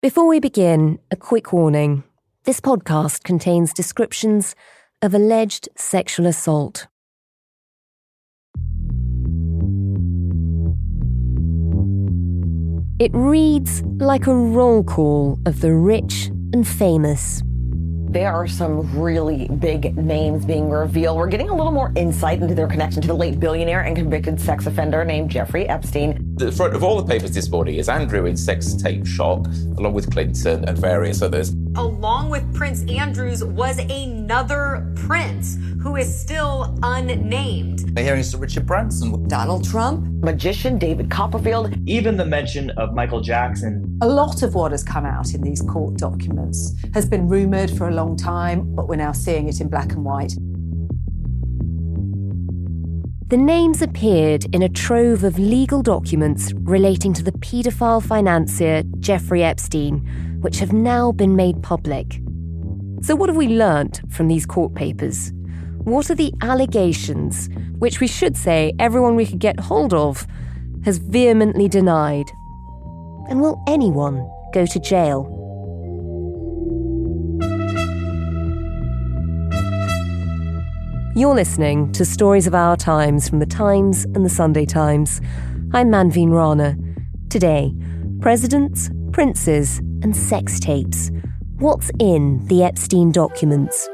Before 0.00 0.28
we 0.28 0.38
begin, 0.38 1.00
a 1.10 1.16
quick 1.16 1.52
warning. 1.52 2.04
This 2.44 2.60
podcast 2.60 3.24
contains 3.24 3.72
descriptions 3.72 4.54
of 5.02 5.12
alleged 5.12 5.68
sexual 5.74 6.26
assault. 6.26 6.86
It 13.00 13.10
reads 13.12 13.82
like 13.98 14.28
a 14.28 14.34
roll 14.36 14.84
call 14.84 15.40
of 15.46 15.60
the 15.60 15.74
rich 15.74 16.26
and 16.52 16.64
famous. 16.64 17.42
There 18.10 18.32
are 18.32 18.46
some 18.46 18.96
really 18.96 19.48
big 19.58 19.96
names 19.96 20.44
being 20.44 20.70
revealed. 20.70 21.18
We're 21.18 21.26
getting 21.26 21.48
a 21.48 21.56
little 21.56 21.72
more 21.72 21.92
insight 21.96 22.40
into 22.40 22.54
their 22.54 22.68
connection 22.68 23.02
to 23.02 23.08
the 23.08 23.14
late 23.14 23.40
billionaire 23.40 23.80
and 23.80 23.96
convicted 23.96 24.40
sex 24.40 24.68
offender 24.68 25.04
named 25.04 25.30
Jeffrey 25.30 25.68
Epstein. 25.68 26.27
The 26.38 26.52
front 26.52 26.76
of 26.76 26.84
all 26.84 27.02
the 27.02 27.04
papers 27.04 27.32
this 27.32 27.50
morning 27.50 27.74
is 27.74 27.88
Andrew 27.88 28.24
in 28.26 28.36
sex 28.36 28.72
tape 28.74 29.04
shock, 29.04 29.48
along 29.76 29.92
with 29.92 30.08
Clinton 30.12 30.64
and 30.68 30.78
various 30.78 31.20
others. 31.20 31.50
Along 31.74 32.30
with 32.30 32.54
Prince 32.54 32.84
Andrews 32.88 33.42
was 33.42 33.78
another 33.78 34.88
prince 34.94 35.58
who 35.82 35.96
is 35.96 36.16
still 36.16 36.78
unnamed. 36.84 37.90
We're 37.96 38.04
hearing 38.04 38.22
Sir 38.22 38.38
Richard 38.38 38.66
Branson. 38.66 39.26
Donald 39.26 39.64
Trump, 39.64 40.06
magician 40.22 40.78
David 40.78 41.10
Copperfield, 41.10 41.74
even 41.88 42.16
the 42.16 42.24
mention 42.24 42.70
of 42.70 42.94
Michael 42.94 43.20
Jackson. 43.20 43.98
A 44.00 44.08
lot 44.08 44.44
of 44.44 44.54
what 44.54 44.70
has 44.70 44.84
come 44.84 45.04
out 45.04 45.34
in 45.34 45.40
these 45.40 45.62
court 45.62 45.96
documents 45.96 46.72
has 46.94 47.04
been 47.04 47.26
rumoured 47.26 47.72
for 47.72 47.88
a 47.88 47.92
long 47.92 48.16
time, 48.16 48.76
but 48.76 48.86
we're 48.86 48.94
now 48.94 49.10
seeing 49.10 49.48
it 49.48 49.60
in 49.60 49.66
black 49.66 49.90
and 49.90 50.04
white. 50.04 50.34
The 53.28 53.36
names 53.36 53.82
appeared 53.82 54.46
in 54.54 54.62
a 54.62 54.70
trove 54.70 55.22
of 55.22 55.38
legal 55.38 55.82
documents 55.82 56.54
relating 56.54 57.12
to 57.12 57.22
the 57.22 57.32
paedophile 57.32 58.02
financier 58.02 58.82
Jeffrey 59.00 59.44
Epstein, 59.44 59.98
which 60.40 60.60
have 60.60 60.72
now 60.72 61.12
been 61.12 61.36
made 61.36 61.62
public. 61.62 62.22
So, 63.02 63.14
what 63.14 63.28
have 63.28 63.36
we 63.36 63.48
learnt 63.48 64.00
from 64.10 64.28
these 64.28 64.46
court 64.46 64.74
papers? 64.74 65.30
What 65.76 66.08
are 66.08 66.14
the 66.14 66.32
allegations, 66.40 67.50
which 67.78 68.00
we 68.00 68.06
should 68.06 68.34
say 68.34 68.72
everyone 68.78 69.14
we 69.14 69.26
could 69.26 69.40
get 69.40 69.60
hold 69.60 69.92
of 69.92 70.26
has 70.86 70.96
vehemently 70.96 71.68
denied? 71.68 72.30
And 73.28 73.42
will 73.42 73.62
anyone 73.68 74.26
go 74.54 74.64
to 74.64 74.80
jail? 74.80 75.37
You're 81.18 81.34
listening 81.34 81.90
to 81.94 82.04
Stories 82.04 82.46
of 82.46 82.54
Our 82.54 82.76
Times 82.76 83.28
from 83.28 83.40
The 83.40 83.46
Times 83.46 84.04
and 84.04 84.24
The 84.24 84.28
Sunday 84.28 84.64
Times. 84.64 85.20
I'm 85.72 85.88
Manveen 85.88 86.30
Rana. 86.30 86.76
Today, 87.28 87.74
presidents, 88.20 88.88
princes, 89.10 89.78
and 90.04 90.16
sex 90.16 90.60
tapes. 90.60 91.10
What's 91.56 91.90
in 91.98 92.46
the 92.46 92.62
Epstein 92.62 93.10
documents? 93.10 93.88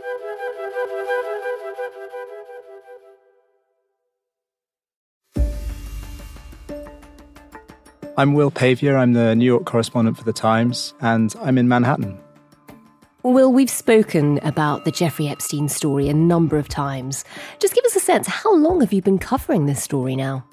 I'm 8.19 8.35
Will 8.35 8.51
Pavia. 8.51 8.97
I'm 8.97 9.15
the 9.15 9.35
New 9.35 9.47
York 9.47 9.65
correspondent 9.65 10.19
for 10.19 10.25
The 10.25 10.35
Times, 10.35 10.93
and 11.01 11.35
I'm 11.41 11.57
in 11.57 11.69
Manhattan. 11.69 12.19
Will, 13.25 13.51
we've 13.51 13.71
spoken 13.71 14.39
about 14.43 14.85
the 14.85 14.91
Jeffrey 14.91 15.29
Epstein 15.29 15.67
story 15.67 16.11
a 16.11 16.15
number 16.15 16.59
of 16.59 16.69
times. 16.69 17.25
Just 17.59 17.75
give 17.75 17.83
us 17.87 17.97
a 17.97 18.01
sense 18.01 18.27
how 18.27 18.55
long 18.55 18.83
have 18.83 18.93
you 18.93 19.01
been 19.01 19.19
covering 19.19 19.65
this 19.65 19.83
story 19.83 20.15
now? 20.15 20.45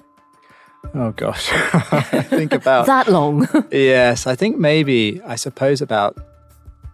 Oh, 0.94 1.12
gosh. 1.12 1.50
I 1.52 2.22
think 2.22 2.54
about 2.54 2.86
that 2.86 3.08
long. 3.08 3.46
yes, 3.70 4.26
I 4.26 4.34
think 4.34 4.56
maybe, 4.56 5.20
I 5.22 5.36
suppose, 5.36 5.82
about 5.82 6.16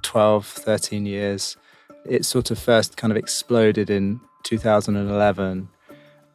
12, 0.03 0.47
13 0.47 1.06
years. 1.06 1.56
It 2.05 2.25
sort 2.25 2.50
of 2.50 2.59
first 2.59 2.97
kind 2.97 3.12
of 3.12 3.16
exploded 3.16 3.89
in 3.89 4.21
2011. 4.43 5.69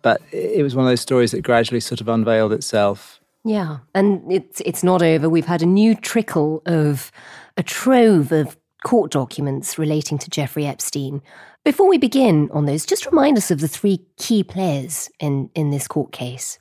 But 0.01 0.21
it 0.31 0.63
was 0.63 0.73
one 0.73 0.85
of 0.85 0.89
those 0.89 1.01
stories 1.01 1.31
that 1.31 1.41
gradually 1.41 1.81
sort 1.81 1.99
of 1.99 2.07
unveiled 2.07 2.53
itself 2.53 3.19
yeah, 3.45 3.79
and 3.93 4.31
it's 4.31 4.61
it's 4.61 4.83
not 4.83 5.01
over. 5.01 5.27
We've 5.27 5.45
had 5.45 5.61
a 5.61 5.65
new 5.65 5.95
trickle 5.95 6.61
of 6.65 7.11
a 7.57 7.63
trove 7.63 8.31
of 8.31 8.57
court 8.83 9.11
documents 9.11 9.77
relating 9.77 10.17
to 10.19 10.29
Jeffrey 10.29 10.65
Epstein. 10.65 11.21
Before 11.63 11.87
we 11.87 11.97
begin 11.97 12.49
on 12.51 12.65
those, 12.65 12.85
just 12.85 13.05
remind 13.05 13.37
us 13.37 13.49
of 13.49 13.61
the 13.61 13.67
three 13.67 14.01
key 14.17 14.43
players 14.43 15.09
in 15.19 15.49
in 15.55 15.69
this 15.71 15.87
court 15.87 16.11
case. 16.11 16.59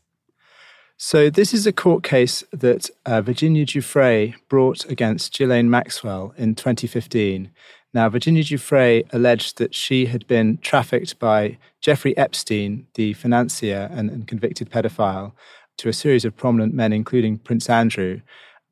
So 1.05 1.31
this 1.31 1.53
is 1.53 1.67
a 1.67 1.73
court 1.73 2.05
case 2.05 2.45
that 2.53 2.89
uh, 3.05 3.21
Virginia 3.23 3.67
Giuffre 3.67 4.35
brought 4.49 4.85
against 4.85 5.37
Ghislaine 5.37 5.69
Maxwell 5.69 6.33
in 6.37 6.55
2015. 6.55 7.51
Now, 7.93 8.09
Virginia 8.09 8.45
Giuffre 8.45 9.03
alleged 9.13 9.59
that 9.59 9.75
she 9.75 10.07
had 10.07 10.25
been 10.29 10.59
trafficked 10.59 11.19
by 11.19 11.59
Jeffrey 11.81 12.17
Epstein, 12.17 12.87
the 12.95 13.15
financier 13.15 13.91
and, 13.93 14.11
and 14.11 14.29
convicted 14.29 14.71
pedophile, 14.71 15.33
to 15.79 15.89
a 15.89 15.93
series 15.93 16.25
of 16.25 16.37
prominent 16.37 16.73
men, 16.73 16.93
including 16.93 17.39
Prince 17.39 17.69
Andrew. 17.69 18.21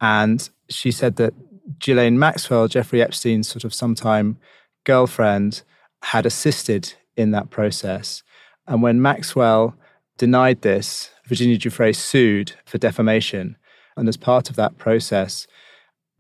And 0.01 0.49
she 0.69 0.93
said 0.93 1.17
that 1.17 1.35
Ghislaine 1.79 2.19
Maxwell, 2.19 2.69
Jeffrey 2.69 3.03
Epstein's 3.03 3.49
sort 3.49 3.65
of 3.65 3.75
sometime 3.75 4.39
girlfriend, 4.85 5.63
had 6.03 6.27
assisted 6.27 6.95
in 7.17 7.31
that 7.31 7.51
process. 7.51 8.23
And 8.67 8.83
when 8.83 9.03
Maxwell 9.03 9.75
denied 10.17 10.63
this, 10.63 11.11
Virginia 11.27 11.59
Giuffre 11.59 11.95
sued 11.95 12.53
for 12.65 12.79
defamation. 12.79 13.57
And 13.97 14.09
as 14.09 14.17
part 14.17 14.49
of 14.49 14.57
that 14.57 14.79
process, 14.79 15.47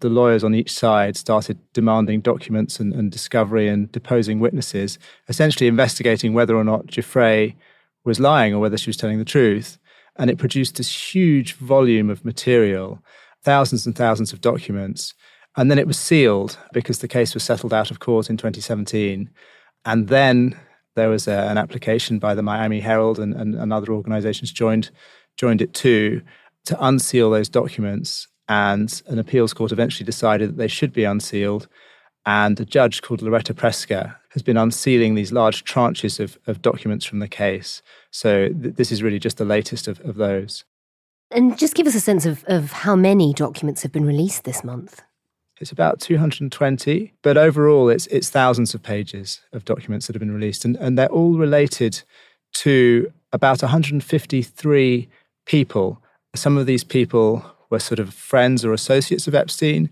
the 0.00 0.08
lawyers 0.08 0.44
on 0.44 0.54
each 0.54 0.72
side 0.72 1.16
started 1.16 1.58
demanding 1.72 2.20
documents 2.20 2.80
and, 2.80 2.92
and, 2.92 3.10
discovery 3.10 3.68
and 3.68 3.90
deposing 3.92 4.40
witnesses, 4.40 4.98
essentially 5.28 5.66
investigating 5.66 6.32
whether 6.32 6.56
or 6.56 6.64
not 6.64 6.86
Giuffre 6.86 7.54
was 8.04 8.20
lying 8.20 8.54
or 8.54 8.60
whether 8.60 8.78
she 8.78 8.88
was 8.88 8.96
telling 8.96 9.18
the 9.18 9.24
truth 9.24 9.78
and 10.16 10.30
it 10.30 10.38
produced 10.38 10.76
this 10.76 11.14
huge 11.14 11.54
volume 11.54 12.10
of 12.10 12.26
material, 12.26 13.02
thousands 13.42 13.86
and 13.86 13.96
thousands 13.96 14.34
of 14.34 14.40
documents. 14.42 15.14
And 15.56 15.70
then 15.70 15.78
it 15.78 15.86
was 15.86 15.98
sealed 15.98 16.58
because 16.72 17.00
the 17.00 17.08
case 17.08 17.34
was 17.34 17.42
settled 17.42 17.74
out 17.74 17.90
of 17.90 17.98
court 17.98 18.30
in 18.30 18.36
2017. 18.36 19.30
And 19.84 20.08
then 20.08 20.58
there 20.96 21.08
was 21.08 21.26
a, 21.26 21.32
an 21.32 21.58
application 21.58 22.18
by 22.18 22.34
the 22.34 22.42
Miami 22.42 22.80
Herald 22.80 23.18
and, 23.18 23.34
and, 23.34 23.54
and 23.54 23.72
other 23.72 23.92
organizations 23.92 24.52
joined, 24.52 24.90
joined 25.36 25.60
it 25.62 25.74
too 25.74 26.22
to 26.66 26.84
unseal 26.84 27.30
those 27.30 27.48
documents. 27.48 28.28
And 28.48 29.02
an 29.06 29.18
appeals 29.18 29.52
court 29.52 29.72
eventually 29.72 30.04
decided 30.04 30.50
that 30.50 30.56
they 30.56 30.68
should 30.68 30.92
be 30.92 31.04
unsealed. 31.04 31.68
And 32.26 32.58
a 32.60 32.64
judge 32.64 33.02
called 33.02 33.22
Loretta 33.22 33.54
Preska 33.54 34.16
has 34.30 34.42
been 34.42 34.56
unsealing 34.56 35.14
these 35.14 35.32
large 35.32 35.64
tranches 35.64 36.20
of, 36.20 36.38
of 36.46 36.62
documents 36.62 37.04
from 37.04 37.18
the 37.20 37.28
case. 37.28 37.82
So 38.10 38.48
th- 38.48 38.74
this 38.76 38.92
is 38.92 39.02
really 39.02 39.18
just 39.18 39.38
the 39.38 39.44
latest 39.44 39.88
of, 39.88 40.00
of 40.00 40.16
those. 40.16 40.64
And 41.30 41.56
just 41.56 41.74
give 41.74 41.86
us 41.86 41.94
a 41.94 42.00
sense 42.00 42.26
of, 42.26 42.44
of 42.46 42.72
how 42.72 42.96
many 42.96 43.32
documents 43.32 43.82
have 43.82 43.92
been 43.92 44.04
released 44.04 44.44
this 44.44 44.62
month. 44.64 45.02
It's 45.60 45.72
about 45.72 46.00
220, 46.00 47.12
but 47.22 47.36
overall 47.36 47.90
it's, 47.90 48.06
it's 48.06 48.30
thousands 48.30 48.74
of 48.74 48.82
pages 48.82 49.40
of 49.52 49.64
documents 49.64 50.06
that 50.06 50.14
have 50.14 50.20
been 50.20 50.34
released, 50.34 50.64
and, 50.64 50.76
and 50.76 50.98
they're 50.98 51.08
all 51.08 51.36
related 51.36 52.02
to 52.52 53.12
about 53.32 53.62
153 53.62 55.08
people 55.46 56.02
Some 56.34 56.56
of 56.56 56.66
these 56.66 56.84
people 56.84 57.44
were 57.70 57.80
sort 57.80 57.98
of 57.98 58.14
friends 58.14 58.64
or 58.64 58.72
associates 58.72 59.26
of 59.26 59.34
Epstein. 59.34 59.90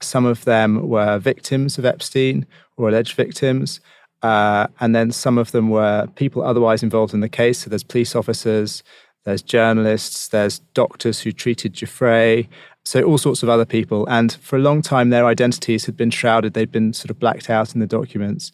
Some 0.00 0.26
of 0.26 0.44
them 0.44 0.88
were 0.88 1.18
victims 1.18 1.78
of 1.78 1.84
Epstein 1.84 2.46
or 2.76 2.88
alleged 2.88 3.14
victims. 3.14 3.80
Uh, 4.22 4.66
and 4.80 4.94
then 4.94 5.12
some 5.12 5.38
of 5.38 5.52
them 5.52 5.70
were 5.70 6.06
people 6.16 6.42
otherwise 6.42 6.82
involved 6.82 7.14
in 7.14 7.20
the 7.20 7.28
case. 7.28 7.60
So 7.60 7.70
there's 7.70 7.84
police 7.84 8.14
officers, 8.14 8.82
there's 9.24 9.42
journalists, 9.42 10.28
there's 10.28 10.58
doctors 10.74 11.20
who 11.20 11.32
treated 11.32 11.74
Giuffre, 11.74 12.48
so 12.88 13.02
all 13.02 13.18
sorts 13.18 13.42
of 13.42 13.50
other 13.50 13.66
people. 13.66 14.08
And 14.08 14.32
for 14.32 14.56
a 14.56 14.62
long 14.62 14.80
time, 14.80 15.10
their 15.10 15.26
identities 15.26 15.84
had 15.84 15.94
been 15.94 16.10
shrouded, 16.10 16.54
they'd 16.54 16.72
been 16.72 16.94
sort 16.94 17.10
of 17.10 17.18
blacked 17.18 17.50
out 17.50 17.74
in 17.74 17.80
the 17.80 17.86
documents. 17.86 18.50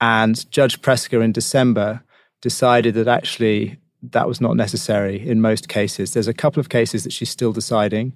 And 0.00 0.48
Judge 0.52 0.80
Preska 0.80 1.20
in 1.20 1.32
December 1.32 2.04
decided 2.40 2.94
that 2.94 3.08
actually 3.08 3.78
that 4.12 4.28
was 4.28 4.40
not 4.40 4.56
necessary 4.56 5.28
in 5.28 5.40
most 5.40 5.68
cases. 5.68 6.12
There's 6.12 6.28
a 6.28 6.34
couple 6.34 6.60
of 6.60 6.68
cases 6.68 7.02
that 7.02 7.12
she's 7.12 7.30
still 7.30 7.52
deciding, 7.52 8.12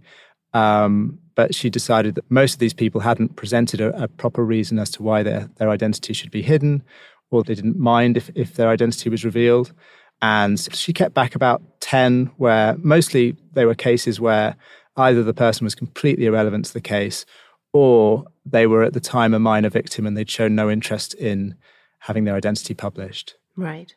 um, 0.55 1.19
but 1.35 1.57
she 1.57 1.71
decided 1.71 2.15
that 2.15 2.31
most 2.31 2.53
of 2.53 2.59
these 2.61 2.75
people 2.75 3.01
hadn't 3.01 3.35
presented 3.35 3.81
a, 3.81 4.05
a, 4.05 4.07
proper 4.07 4.45
reason 4.45 4.79
as 4.79 4.91
to 4.91 5.03
why 5.03 5.25
their, 5.25 5.51
their 5.57 5.71
identity 5.71 6.13
should 6.13 6.31
be 6.31 6.43
hidden, 6.43 6.85
or 7.31 7.43
they 7.43 7.57
didn't 7.57 7.79
mind 7.79 8.17
if, 8.17 8.31
if 8.37 8.55
their 8.55 8.69
identity 8.69 9.11
was 9.11 9.25
revealed. 9.25 9.73
And 10.23 10.59
she 10.73 10.93
kept 10.93 11.15
back 11.15 11.35
about 11.35 11.81
10, 11.81 12.33
where 12.37 12.77
mostly 12.79 13.37
they 13.53 13.65
were 13.65 13.75
cases 13.75 14.21
where 14.21 14.57
either 14.99 15.23
the 15.23 15.35
person 15.35 15.65
was 15.65 15.75
completely 15.75 16.27
irrelevant 16.27 16.67
to 16.67 16.73
the 16.73 16.81
case 16.81 17.25
or 17.73 18.25
they 18.45 18.67
were 18.67 18.83
at 18.83 18.95
the 18.95 19.01
time 19.01 19.35
a 19.35 19.39
minor 19.39 19.69
victim 19.69 20.07
and 20.07 20.17
they'd 20.17 20.31
shown 20.31 20.55
no 20.55 20.71
interest 20.71 21.15
in 21.15 21.55
having 22.01 22.25
their 22.25 22.35
identity 22.35 22.75
published. 22.75 23.37
Right. 23.57 23.95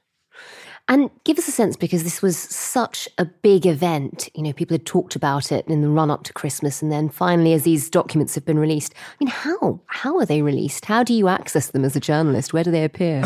And 0.88 1.10
give 1.24 1.38
us 1.38 1.48
a 1.48 1.52
sense 1.52 1.78
because 1.78 2.04
this 2.04 2.22
was 2.22 2.38
such 2.38 3.08
a 3.18 3.24
big 3.24 3.66
event. 3.66 4.30
You 4.34 4.44
know, 4.44 4.52
people 4.52 4.74
had 4.74 4.86
talked 4.86 5.16
about 5.16 5.52
it 5.52 5.66
in 5.68 5.82
the 5.82 5.88
run 5.88 6.12
up 6.12 6.24
to 6.24 6.34
Christmas, 6.34 6.82
and 6.82 6.92
then 6.92 7.08
finally, 7.08 7.54
as 7.54 7.64
these 7.64 7.90
documents 7.90 8.36
have 8.36 8.44
been 8.44 8.60
released, 8.60 8.94
I 8.96 9.24
mean, 9.24 9.30
how 9.30 9.80
how 9.86 10.18
are 10.18 10.26
they 10.26 10.42
released? 10.42 10.86
How 10.86 11.04
do 11.04 11.14
you 11.14 11.28
access 11.30 11.68
them 11.68 11.86
as 11.86 11.96
a 11.96 12.02
journalist? 12.02 12.52
Where 12.52 12.64
do 12.64 12.72
they 12.72 12.84
appear? 12.84 13.22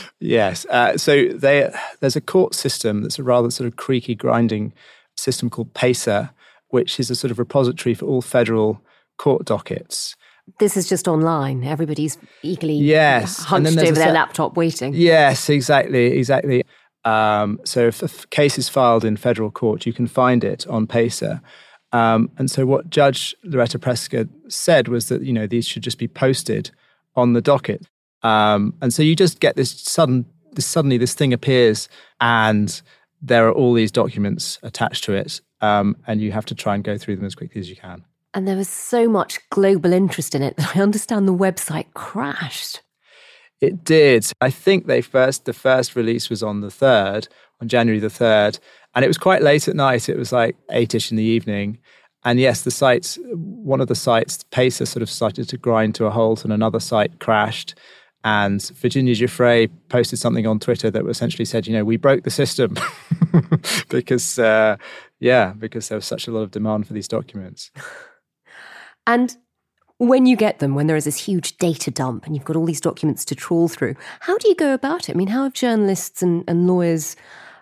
yes, 0.20 0.64
uh, 0.66 0.96
so 0.96 1.28
they, 1.28 1.72
there's 2.00 2.16
a 2.16 2.20
court 2.20 2.54
system 2.54 3.02
that's 3.02 3.18
a 3.18 3.24
rather 3.24 3.50
sort 3.50 3.66
of 3.66 3.76
creaky, 3.76 4.14
grinding 4.14 4.72
system 5.16 5.50
called 5.50 5.74
PACER, 5.74 6.30
which 6.70 6.98
is 6.98 7.10
a 7.10 7.14
sort 7.14 7.30
of 7.30 7.38
repository 7.38 7.94
for 7.94 8.06
all 8.06 8.22
federal 8.22 8.80
court 9.18 9.44
dockets. 9.44 10.16
This 10.58 10.76
is 10.76 10.88
just 10.88 11.06
online. 11.06 11.62
Everybody's 11.64 12.18
eagerly 12.42 12.74
yes. 12.74 13.44
hunched 13.44 13.78
over 13.78 13.92
their 13.92 14.12
laptop 14.12 14.56
waiting. 14.56 14.94
Yes, 14.94 15.48
exactly, 15.48 16.18
exactly. 16.18 16.64
Um, 17.04 17.60
so 17.64 17.86
if 17.86 18.02
a 18.02 18.06
f- 18.06 18.28
case 18.30 18.58
is 18.58 18.68
filed 18.68 19.04
in 19.04 19.16
federal 19.16 19.50
court, 19.50 19.86
you 19.86 19.92
can 19.92 20.06
find 20.06 20.44
it 20.44 20.66
on 20.66 20.86
PACER. 20.86 21.40
Um, 21.92 22.30
and 22.36 22.50
so 22.50 22.66
what 22.66 22.90
Judge 22.90 23.34
Loretta 23.44 23.78
Preska 23.78 24.28
said 24.48 24.88
was 24.88 25.08
that 25.08 25.22
you 25.22 25.32
know 25.32 25.46
these 25.46 25.66
should 25.66 25.82
just 25.82 25.98
be 25.98 26.08
posted 26.08 26.70
on 27.16 27.32
the 27.32 27.40
docket. 27.40 27.86
Um, 28.22 28.74
and 28.80 28.92
so 28.92 29.02
you 29.02 29.16
just 29.16 29.40
get 29.40 29.56
this 29.56 29.70
sudden, 29.70 30.26
this 30.52 30.66
suddenly 30.66 30.98
this 30.98 31.14
thing 31.14 31.32
appears, 31.32 31.88
and 32.20 32.80
there 33.22 33.48
are 33.48 33.52
all 33.52 33.72
these 33.72 33.90
documents 33.90 34.58
attached 34.62 35.04
to 35.04 35.14
it, 35.14 35.40
um, 35.60 35.96
and 36.06 36.20
you 36.20 36.32
have 36.32 36.46
to 36.46 36.54
try 36.54 36.74
and 36.74 36.84
go 36.84 36.96
through 36.98 37.16
them 37.16 37.24
as 37.24 37.34
quickly 37.34 37.60
as 37.60 37.68
you 37.68 37.76
can. 37.76 38.04
And 38.32 38.46
there 38.46 38.56
was 38.56 38.68
so 38.68 39.08
much 39.08 39.40
global 39.50 39.92
interest 39.92 40.34
in 40.34 40.42
it 40.42 40.56
that 40.56 40.76
I 40.76 40.80
understand 40.80 41.26
the 41.26 41.34
website 41.34 41.92
crashed. 41.94 42.82
It 43.60 43.84
did. 43.84 44.26
I 44.40 44.50
think 44.50 44.86
they 44.86 45.02
first 45.02 45.44
the 45.44 45.52
first 45.52 45.94
release 45.94 46.30
was 46.30 46.42
on 46.42 46.60
the 46.60 46.70
third, 46.70 47.28
on 47.60 47.68
January 47.68 48.00
the 48.00 48.08
third, 48.08 48.58
and 48.94 49.04
it 49.04 49.08
was 49.08 49.18
quite 49.18 49.42
late 49.42 49.68
at 49.68 49.76
night. 49.76 50.08
It 50.08 50.16
was 50.16 50.32
like 50.32 50.56
eight-ish 50.70 51.10
in 51.10 51.16
the 51.16 51.22
evening. 51.24 51.78
And 52.24 52.38
yes, 52.38 52.62
the 52.62 52.70
sites, 52.70 53.18
one 53.32 53.80
of 53.80 53.88
the 53.88 53.94
sites, 53.94 54.44
Pacer, 54.50 54.84
sort 54.84 55.02
of 55.02 55.10
started 55.10 55.48
to 55.48 55.56
grind 55.56 55.94
to 55.96 56.06
a 56.06 56.10
halt, 56.10 56.44
and 56.44 56.52
another 56.52 56.80
site 56.80 57.18
crashed. 57.18 57.74
And 58.24 58.62
Virginia 58.76 59.14
Giuffre 59.14 59.70
posted 59.88 60.18
something 60.18 60.46
on 60.46 60.60
Twitter 60.60 60.90
that 60.90 61.06
essentially 61.06 61.46
said, 61.46 61.66
you 61.66 61.72
know, 61.72 61.84
we 61.84 61.96
broke 61.96 62.24
the 62.24 62.30
system 62.30 62.76
because, 63.88 64.38
uh, 64.38 64.76
yeah, 65.20 65.52
because 65.56 65.88
there 65.88 65.96
was 65.96 66.06
such 66.06 66.26
a 66.26 66.32
lot 66.32 66.40
of 66.40 66.50
demand 66.50 66.86
for 66.86 66.92
these 66.92 67.08
documents. 67.08 67.70
And 69.06 69.36
when 69.98 70.24
you 70.24 70.36
get 70.36 70.60
them, 70.60 70.74
when 70.74 70.86
there 70.86 70.96
is 70.96 71.04
this 71.04 71.18
huge 71.18 71.56
data 71.58 71.90
dump 71.90 72.26
and 72.26 72.34
you've 72.34 72.44
got 72.44 72.56
all 72.56 72.64
these 72.64 72.80
documents 72.80 73.24
to 73.26 73.34
trawl 73.34 73.68
through, 73.68 73.96
how 74.20 74.38
do 74.38 74.48
you 74.48 74.54
go 74.54 74.72
about 74.72 75.08
it? 75.08 75.12
I 75.12 75.16
mean, 75.16 75.28
how 75.28 75.44
have 75.44 75.52
journalists 75.52 76.22
and, 76.22 76.44
and 76.46 76.66
lawyers 76.66 77.16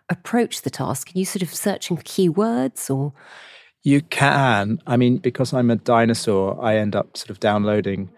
approached 0.08 0.64
the 0.64 0.70
task? 0.70 1.08
Are 1.08 1.18
you 1.18 1.24
sort 1.24 1.42
of 1.42 1.52
searching 1.54 1.96
for 1.96 2.02
keywords 2.02 2.94
or? 2.94 3.12
You 3.82 4.02
can. 4.02 4.78
I 4.86 4.96
mean, 4.96 5.18
because 5.18 5.52
I'm 5.54 5.70
a 5.70 5.76
dinosaur, 5.76 6.62
I 6.62 6.76
end 6.76 6.94
up 6.94 7.16
sort 7.16 7.30
of 7.30 7.40
downloading 7.40 8.10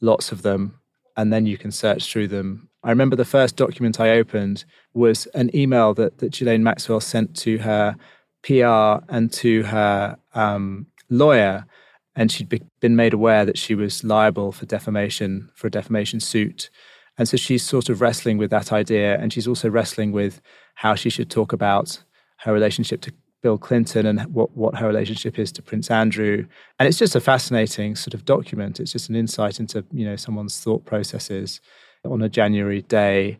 lots 0.00 0.32
of 0.32 0.42
them 0.42 0.80
and 1.16 1.32
then 1.32 1.46
you 1.46 1.56
can 1.56 1.70
search 1.70 2.10
through 2.10 2.28
them. 2.28 2.68
I 2.82 2.90
remember 2.90 3.14
the 3.14 3.24
first 3.24 3.56
document 3.56 4.00
I 4.00 4.10
opened 4.10 4.64
was 4.92 5.26
an 5.34 5.54
email 5.54 5.94
that, 5.94 6.18
that 6.18 6.32
Ghislaine 6.32 6.64
Maxwell 6.64 7.00
sent 7.00 7.36
to 7.36 7.58
her 7.58 7.96
PR 8.42 9.04
and 9.08 9.32
to 9.32 9.62
her 9.64 10.16
um, 10.34 10.86
lawyer 11.08 11.66
and 12.14 12.30
she'd 12.30 12.48
be, 12.48 12.62
been 12.80 12.96
made 12.96 13.14
aware 13.14 13.44
that 13.44 13.56
she 13.56 13.74
was 13.74 14.04
liable 14.04 14.52
for 14.52 14.66
defamation 14.66 15.50
for 15.54 15.66
a 15.66 15.70
defamation 15.70 16.20
suit 16.20 16.70
and 17.18 17.28
so 17.28 17.36
she's 17.36 17.62
sort 17.62 17.88
of 17.88 18.00
wrestling 18.00 18.38
with 18.38 18.50
that 18.50 18.72
idea 18.72 19.18
and 19.18 19.32
she's 19.32 19.46
also 19.46 19.68
wrestling 19.68 20.12
with 20.12 20.40
how 20.76 20.94
she 20.94 21.10
should 21.10 21.30
talk 21.30 21.52
about 21.52 22.02
her 22.38 22.52
relationship 22.52 23.00
to 23.02 23.12
Bill 23.42 23.58
Clinton 23.58 24.06
and 24.06 24.22
what, 24.32 24.56
what 24.56 24.76
her 24.76 24.86
relationship 24.86 25.38
is 25.38 25.52
to 25.52 25.62
Prince 25.62 25.90
Andrew. 25.90 26.46
And 26.78 26.88
it's 26.88 26.98
just 26.98 27.16
a 27.16 27.20
fascinating 27.20 27.96
sort 27.96 28.14
of 28.14 28.24
document. 28.24 28.80
It's 28.80 28.92
just 28.92 29.08
an 29.08 29.16
insight 29.16 29.60
into, 29.60 29.84
you 29.92 30.04
know, 30.04 30.16
someone's 30.16 30.60
thought 30.60 30.84
processes 30.84 31.60
on 32.04 32.22
a 32.22 32.28
January 32.28 32.82
day, 32.82 33.38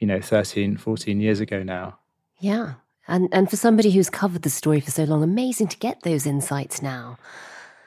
you 0.00 0.06
know, 0.06 0.20
13, 0.20 0.76
14 0.78 1.20
years 1.20 1.40
ago 1.40 1.62
now. 1.62 1.98
Yeah. 2.40 2.74
And 3.06 3.28
and 3.32 3.50
for 3.50 3.56
somebody 3.56 3.90
who's 3.90 4.10
covered 4.10 4.42
the 4.42 4.50
story 4.50 4.80
for 4.80 4.90
so 4.90 5.04
long, 5.04 5.22
amazing 5.22 5.68
to 5.68 5.78
get 5.78 6.02
those 6.02 6.26
insights 6.26 6.82
now. 6.82 7.18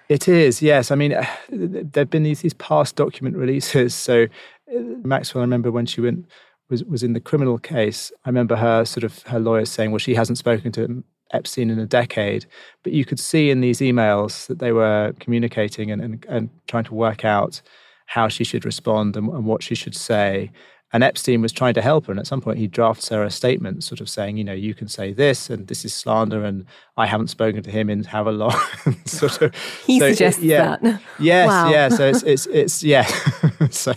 It 0.10 0.28
is, 0.28 0.62
yes. 0.62 0.90
I 0.90 0.96
mean, 0.96 1.12
there 1.50 2.02
have 2.02 2.10
been 2.10 2.24
these, 2.24 2.42
these 2.42 2.54
past 2.54 2.96
document 2.96 3.36
releases. 3.36 3.94
So 3.94 4.28
uh, 4.74 4.80
Maxwell, 5.04 5.42
I 5.42 5.46
remember 5.46 5.72
when 5.72 5.86
she 5.86 6.02
went 6.02 6.25
was 6.69 6.84
was 6.84 7.04
in 7.04 7.14
the 7.14 7.19
criminal 7.19 7.58
case. 7.58 8.12
I 8.25 8.30
remember 8.30 8.56
her 8.56 8.86
sort 8.86 9.04
of 9.04 9.22
her 9.24 9.40
lawyer 9.40 9.66
saying, 9.66 9.92
"Well, 9.92 10.00
she 10.00 10.16
hasn't 10.16 10.38
spoken 10.38 10.72
to 10.74 11.04
Epstein 11.31 11.70
in 11.70 11.80
a 11.80 11.86
decade," 11.86 12.46
but 12.84 12.94
you 12.94 13.06
could 13.06 13.20
see 13.20 13.50
in 13.50 13.62
these 13.62 13.80
emails 13.80 14.48
that 14.48 14.60
they 14.60 14.72
were 14.72 15.13
communicating 15.20 15.91
and 15.91 16.01
and, 16.01 16.25
and 16.27 16.50
trying 16.68 16.84
to 16.86 16.94
work 16.94 17.25
out 17.25 17.62
how 18.08 18.27
she 18.27 18.44
should 18.44 18.65
respond 18.65 19.15
and, 19.18 19.27
and 19.30 19.46
what 19.46 19.63
she 19.63 19.75
should 19.75 19.96
say. 19.96 20.51
And 20.94 21.03
Epstein 21.03 21.41
was 21.41 21.51
trying 21.51 21.74
to 21.74 21.82
help 21.82 22.06
her. 22.06 22.13
And 22.13 22.20
at 22.20 22.27
some 22.27 22.39
point, 22.39 22.60
he 22.60 22.67
drafts 22.67 23.10
her 23.10 23.22
a 23.24 23.29
statement 23.29 23.84
sort 23.84 24.00
of 24.00 24.08
saying, 24.08 24.38
you 24.38 24.44
know, 24.44 24.53
you 24.53 24.74
can 24.74 24.88
say 24.88 25.12
this 25.12 25.50
and 25.50 25.67
this 25.67 25.84
is 25.84 25.94
slander 25.94 26.46
and 26.46 26.65
I 26.96 27.06
haven't 27.06 27.27
spoken 27.27 27.62
to 27.63 27.70
him 27.70 27.89
in 27.89 28.06
however 28.06 28.32
long. 28.32 28.58
sort 29.06 29.41
of. 29.41 29.56
He 29.86 30.00
so 30.00 30.12
suggests 30.12 30.41
it, 30.41 30.46
yeah. 30.46 30.77
that. 30.82 31.01
Yes, 31.20 31.48
wow. 31.48 31.70
yeah. 31.70 31.89
So 31.89 32.08
it's, 32.08 32.24
it's, 32.24 32.46
it's 32.48 32.84
yeah. 32.84 33.06
so. 33.70 33.94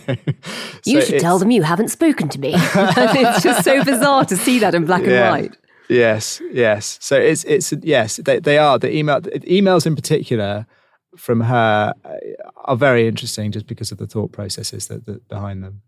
You 0.83 0.99
so 0.99 1.07
should 1.07 1.21
tell 1.21 1.39
them 1.39 1.49
you 1.49 1.63
haven't 1.63 1.89
spoken 1.89 2.27
to 2.27 2.39
me. 2.39 2.51
it's 2.55 3.43
just 3.43 3.63
so 3.63 3.83
bizarre 3.85 4.25
to 4.25 4.35
see 4.35 4.59
that 4.59 4.75
in 4.75 4.85
black 4.85 5.03
yeah. 5.03 5.33
and 5.33 5.43
white. 5.43 5.57
Yes, 5.87 6.41
yes. 6.51 6.97
So 7.01 7.17
it's, 7.17 7.45
it's, 7.45 7.73
yes, 7.83 8.17
they, 8.17 8.39
they 8.39 8.57
are. 8.57 8.77
The 8.77 8.93
email, 8.93 9.21
the 9.21 9.31
emails 9.41 9.85
in 9.85 9.95
particular 9.95 10.65
from 11.17 11.41
her 11.41 11.93
uh, 12.05 12.13
are 12.65 12.77
very 12.77 13.07
interesting 13.07 13.51
just 13.51 13.67
because 13.67 13.91
of 13.91 13.97
the 13.97 14.07
thought 14.07 14.31
processes 14.31 14.87
that, 14.87 15.05
that 15.05 15.27
behind 15.27 15.63
them. 15.63 15.81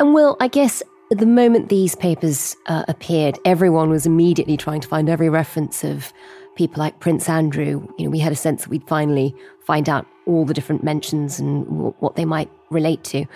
And 0.00 0.14
well, 0.14 0.38
I 0.40 0.48
guess 0.48 0.82
the 1.10 1.26
moment 1.26 1.68
these 1.68 1.94
papers 1.94 2.56
uh, 2.66 2.84
appeared, 2.88 3.38
everyone 3.44 3.90
was 3.90 4.06
immediately 4.06 4.56
trying 4.56 4.80
to 4.80 4.88
find 4.88 5.10
every 5.10 5.28
reference 5.28 5.84
of 5.84 6.10
people 6.56 6.80
like 6.80 7.00
Prince 7.00 7.28
Andrew. 7.28 7.86
You 7.98 8.06
know, 8.06 8.10
we 8.10 8.18
had 8.18 8.32
a 8.32 8.36
sense 8.36 8.62
that 8.62 8.70
we'd 8.70 8.88
finally 8.88 9.34
find 9.66 9.90
out 9.90 10.06
all 10.26 10.46
the 10.46 10.54
different 10.54 10.82
mentions 10.82 11.38
and 11.38 11.66
w- 11.66 11.94
what 11.98 12.16
they 12.16 12.24
might 12.24 12.50
relate 12.70 13.04
to. 13.04 13.26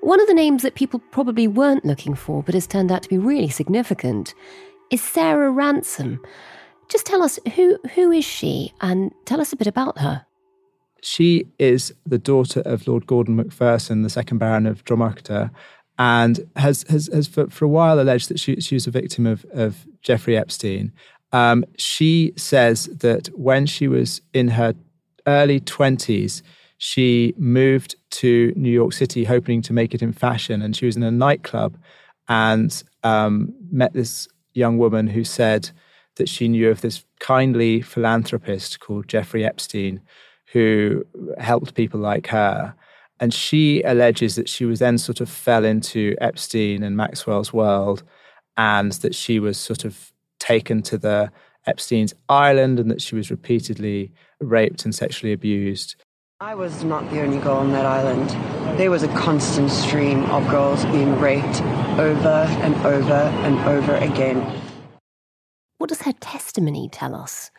One 0.00 0.20
of 0.20 0.28
the 0.28 0.34
names 0.34 0.62
that 0.62 0.76
people 0.76 1.00
probably 1.10 1.48
weren't 1.48 1.84
looking 1.84 2.14
for, 2.14 2.40
but 2.44 2.54
has 2.54 2.68
turned 2.68 2.92
out 2.92 3.02
to 3.02 3.08
be 3.08 3.18
really 3.18 3.48
significant, 3.48 4.32
is 4.90 5.02
Sarah 5.02 5.50
Ransom. 5.50 6.20
Just 6.88 7.04
tell 7.04 7.22
us 7.22 7.40
who 7.56 7.78
who 7.96 8.12
is 8.12 8.24
she, 8.24 8.72
and 8.80 9.10
tell 9.24 9.40
us 9.40 9.52
a 9.52 9.56
bit 9.56 9.66
about 9.66 9.98
her. 9.98 10.24
She 11.02 11.48
is 11.58 11.92
the 12.06 12.18
daughter 12.18 12.60
of 12.60 12.86
Lord 12.86 13.08
Gordon 13.08 13.34
Macpherson, 13.34 14.02
the 14.02 14.10
second 14.10 14.38
Baron 14.38 14.66
of 14.66 14.84
Drumochter, 14.84 15.50
and 15.98 16.40
has 16.56 16.84
has, 16.88 17.08
has 17.12 17.26
for, 17.26 17.48
for 17.48 17.64
a 17.64 17.68
while 17.68 18.00
alleged 18.00 18.28
that 18.28 18.40
she, 18.40 18.60
she 18.60 18.74
was 18.74 18.86
a 18.86 18.90
victim 18.90 19.26
of, 19.26 19.44
of 19.52 19.86
Jeffrey 20.02 20.36
Epstein. 20.36 20.92
Um, 21.32 21.64
she 21.78 22.32
says 22.36 22.86
that 22.86 23.28
when 23.28 23.66
she 23.66 23.88
was 23.88 24.20
in 24.34 24.48
her 24.48 24.74
early 25.26 25.60
20s, 25.60 26.42
she 26.78 27.32
moved 27.38 27.94
to 28.10 28.52
New 28.56 28.70
York 28.70 28.92
City 28.92 29.24
hoping 29.24 29.62
to 29.62 29.72
make 29.72 29.94
it 29.94 30.02
in 30.02 30.12
fashion. 30.12 30.60
And 30.60 30.76
she 30.76 30.84
was 30.84 30.96
in 30.96 31.02
a 31.02 31.10
nightclub 31.10 31.78
and 32.28 32.82
um, 33.02 33.54
met 33.70 33.92
this 33.92 34.28
young 34.52 34.78
woman 34.78 35.06
who 35.06 35.24
said 35.24 35.70
that 36.16 36.28
she 36.28 36.48
knew 36.48 36.68
of 36.68 36.80
this 36.80 37.04
kindly 37.20 37.80
philanthropist 37.80 38.80
called 38.80 39.08
Jeffrey 39.08 39.44
Epstein 39.44 40.00
who 40.52 41.04
helped 41.38 41.74
people 41.74 42.00
like 42.00 42.26
her. 42.26 42.74
And 43.22 43.32
she 43.32 43.82
alleges 43.82 44.34
that 44.34 44.48
she 44.48 44.64
was 44.64 44.80
then 44.80 44.98
sort 44.98 45.20
of 45.20 45.28
fell 45.30 45.64
into 45.64 46.16
Epstein 46.20 46.82
and 46.82 46.96
Maxwell's 46.96 47.52
world 47.52 48.02
and 48.56 48.90
that 48.94 49.14
she 49.14 49.38
was 49.38 49.56
sort 49.56 49.84
of 49.84 50.12
taken 50.40 50.82
to 50.82 50.98
the 50.98 51.30
Epstein's 51.68 52.12
island 52.28 52.80
and 52.80 52.90
that 52.90 53.00
she 53.00 53.14
was 53.14 53.30
repeatedly 53.30 54.10
raped 54.40 54.84
and 54.84 54.92
sexually 54.92 55.32
abused. 55.32 55.94
I 56.40 56.56
was 56.56 56.82
not 56.82 57.08
the 57.12 57.20
only 57.20 57.38
girl 57.38 57.58
on 57.58 57.70
that 57.70 57.86
island. 57.86 58.28
There 58.76 58.90
was 58.90 59.04
a 59.04 59.14
constant 59.14 59.70
stream 59.70 60.24
of 60.24 60.48
girls 60.48 60.84
being 60.86 61.16
raped 61.20 61.62
over 62.00 62.48
and 62.64 62.74
over 62.84 63.12
and 63.12 63.56
over 63.68 63.94
again. 63.94 64.60
What 65.78 65.90
does 65.90 66.02
her 66.02 66.12
testimony 66.14 66.88
tell 66.90 67.14
us? 67.14 67.52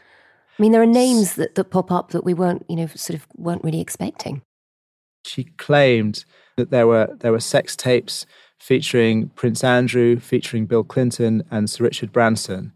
I 0.60 0.62
mean, 0.62 0.74
there 0.74 0.82
are 0.82 0.86
names 0.86 1.36
that, 1.36 1.55
that 1.55 1.72
pop 1.72 1.89
up 1.89 2.10
that 2.10 2.25
we 2.25 2.34
weren't, 2.34 2.65
you 2.67 2.75
know, 2.75 2.88
sort 2.88 3.17
of 3.17 3.25
weren't 3.38 3.63
really 3.63 3.79
expecting. 3.79 4.41
She 5.25 5.46
claimed 5.58 6.25
that 6.58 6.70
there 6.70 6.88
were 6.88 7.15
there 7.20 7.32
were 7.32 7.39
sex 7.39 7.75
tapes 7.75 8.25
featuring 8.60 9.30
Prince 9.30 9.63
Andrew, 9.63 10.20
featuring 10.20 10.65
Bill 10.65 10.84
Clinton 10.84 11.44
and 11.51 11.70
Sir 11.70 11.84
Richard 11.84 12.12
Branson. 12.12 12.72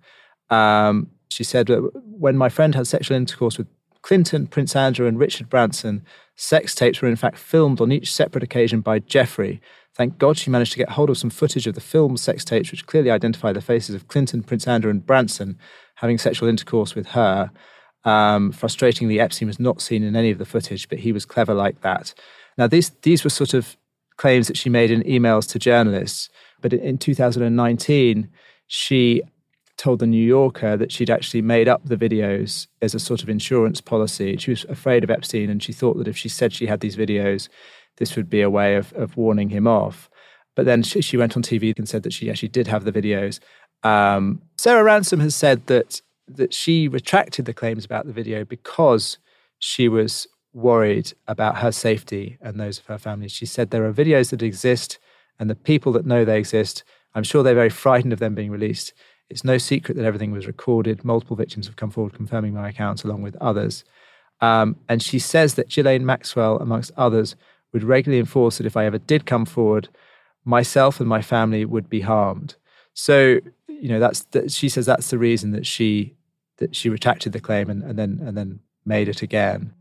Um, 0.50 1.12
she 1.30 1.44
said 1.44 1.68
that 1.68 1.92
when 2.04 2.38
my 2.38 2.50
friend 2.50 2.76
had 2.76 2.88
sexual 2.88 3.16
intercourse 3.16 3.58
with 3.58 3.68
Clinton, 4.02 4.48
Prince 4.48 4.76
Andrew, 4.76 5.08
and 5.08 5.20
Richard 5.20 5.50
Branson, 5.50 6.04
sex 6.36 6.74
tapes 6.76 7.02
were 7.02 7.08
in 7.08 7.16
fact 7.16 7.38
filmed 7.38 7.82
on 7.82 7.92
each 7.92 8.14
separate 8.14 8.44
occasion 8.44 8.82
by 8.82 9.00
Jeffrey. 9.00 9.62
Thank 9.96 10.18
God 10.18 10.38
she 10.38 10.50
managed 10.50 10.74
to 10.74 10.78
get 10.78 10.92
hold 10.92 11.10
of 11.10 11.18
some 11.18 11.30
footage 11.30 11.68
of 11.68 11.74
the 11.74 11.82
filmed 11.82 12.20
sex 12.20 12.46
tapes, 12.46 12.72
which 12.72 12.86
clearly 12.86 13.10
identify 13.10 13.52
the 13.52 13.62
faces 13.62 13.96
of 13.96 14.08
Clinton, 14.08 14.44
Prince 14.44 14.68
Andrew, 14.68 14.92
and 14.92 15.06
Branson 15.06 15.58
having 15.96 16.18
sexual 16.18 16.48
intercourse 16.48 16.96
with 16.96 17.08
her. 17.08 17.52
Um, 18.08 18.54
frustratingly, 18.54 19.20
Epstein 19.20 19.50
was 19.50 19.60
not 19.60 19.82
seen 19.82 20.02
in 20.02 20.16
any 20.16 20.32
of 20.32 20.38
the 20.38 20.46
footage, 20.46 20.88
but 20.88 21.00
he 21.00 21.12
was 21.12 21.26
clever 21.26 21.54
like 21.54 21.82
that. 21.82 22.14
Now, 22.58 22.66
these 22.66 22.90
these 23.02 23.26
were 23.26 23.30
sort 23.30 23.54
of 23.54 23.76
claims 24.16 24.48
that 24.48 24.58
she 24.58 24.70
made 24.70 24.92
in 24.92 25.04
emails 25.04 25.48
to 25.52 25.60
journalists. 25.60 26.30
But 26.62 26.72
in 26.74 26.98
2019, 26.98 28.30
she 28.66 29.22
told 29.76 30.00
the 30.00 30.08
New 30.08 30.26
Yorker 30.26 30.78
that 30.78 30.92
she'd 30.92 31.10
actually 31.10 31.42
made 31.42 31.68
up 31.68 31.82
the 31.84 31.98
videos 31.98 32.68
as 32.82 32.96
a 32.96 33.00
sort 33.00 33.22
of 33.22 33.30
insurance 33.30 33.82
policy. 33.82 34.38
She 34.38 34.52
was 34.52 34.64
afraid 34.70 35.04
of 35.04 35.12
Epstein, 35.12 35.50
and 35.50 35.62
she 35.62 35.74
thought 35.74 35.98
that 35.98 36.08
if 36.08 36.18
she 36.18 36.30
said 36.30 36.54
she 36.54 36.66
had 36.66 36.80
these 36.80 36.96
videos, 36.96 37.50
this 37.98 38.16
would 38.16 38.30
be 38.30 38.42
a 38.42 38.50
way 38.50 38.78
of, 38.78 38.94
of 38.94 39.18
warning 39.18 39.50
him 39.50 39.68
off. 39.68 40.10
But 40.56 40.66
then 40.66 40.82
she, 40.82 41.02
she 41.02 41.18
went 41.18 41.36
on 41.36 41.44
TV 41.44 41.78
and 41.78 41.90
said 41.90 42.04
that 42.04 42.14
she 42.14 42.30
actually 42.32 42.50
did 42.50 42.68
have 42.68 42.86
the 42.86 42.92
videos. 42.94 43.40
Um, 43.84 44.42
Sarah 44.58 44.84
Ransom 44.84 45.20
has 45.20 45.36
said 45.36 45.68
that 45.68 46.02
that 46.28 46.54
she 46.54 46.88
retracted 46.88 47.46
the 47.46 47.54
claims 47.54 47.86
about 47.86 48.06
the 48.06 48.14
video 48.14 48.44
because 48.44 49.18
she 49.60 49.88
was 49.88 50.28
worried 50.54 51.14
about 51.28 51.60
her 51.60 51.72
safety 51.72 52.38
and 52.42 52.60
those 52.60 52.80
of 52.80 52.86
her 52.88 52.98
family. 52.98 53.28
She 53.28 53.46
said 53.46 53.70
there 53.70 53.86
are 53.86 53.94
videos 53.94 54.32
that 54.32 54.42
exist, 54.42 55.00
and 55.40 55.50
the 55.50 55.56
people 55.56 55.92
that 55.94 56.06
know 56.06 56.26
they 56.26 56.40
exist, 56.40 56.84
I'm 57.14 57.24
sure 57.24 57.44
they're 57.44 57.54
very 57.54 57.70
frightened 57.70 58.14
of 58.14 58.20
them 58.20 58.36
being 58.36 58.52
released. 58.52 58.94
It's 59.30 59.44
no 59.44 59.58
secret 59.58 59.98
that 59.98 60.06
everything 60.06 60.32
was 60.32 60.48
recorded. 60.48 61.04
Multiple 61.04 61.36
victims 61.36 61.68
have 61.68 61.76
come 61.76 61.92
forward 61.92 62.14
confirming 62.14 62.54
my 62.54 62.70
accounts 62.70 63.04
along 63.04 63.22
with 63.22 63.36
others. 63.42 63.84
Um, 64.42 64.78
and 64.88 65.02
she 65.02 65.20
says 65.20 65.56
that 65.56 65.70
Ghislaine 65.70 66.06
Maxwell, 66.06 66.58
amongst 66.58 66.92
others, 66.96 67.36
would 67.74 67.84
regularly 67.84 68.20
enforce 68.20 68.58
that 68.58 68.68
if 68.68 68.78
I 68.78 68.86
ever 68.86 68.98
did 68.98 69.26
come 69.26 69.46
forward, 69.46 69.90
myself 70.46 71.00
and 71.00 71.10
my 71.10 71.22
family 71.22 71.66
would 71.66 71.90
be 71.90 72.02
harmed. 72.02 72.56
So, 72.94 73.40
you 73.68 73.90
know, 73.90 74.00
that's 74.00 74.22
that, 74.32 74.52
she 74.52 74.70
says 74.70 74.86
that's 74.86 75.10
the 75.10 75.18
reason 75.18 75.52
that 75.52 75.68
she 75.68 76.16
that 76.58 76.76
she 76.76 76.90
retracted 76.90 77.34
the 77.34 77.40
claim 77.40 77.70
and, 77.70 77.84
and 77.84 77.98
then 77.98 78.22
and 78.24 78.38
then 78.38 78.60
made 78.86 79.08
it 79.08 79.22
again. 79.22 79.74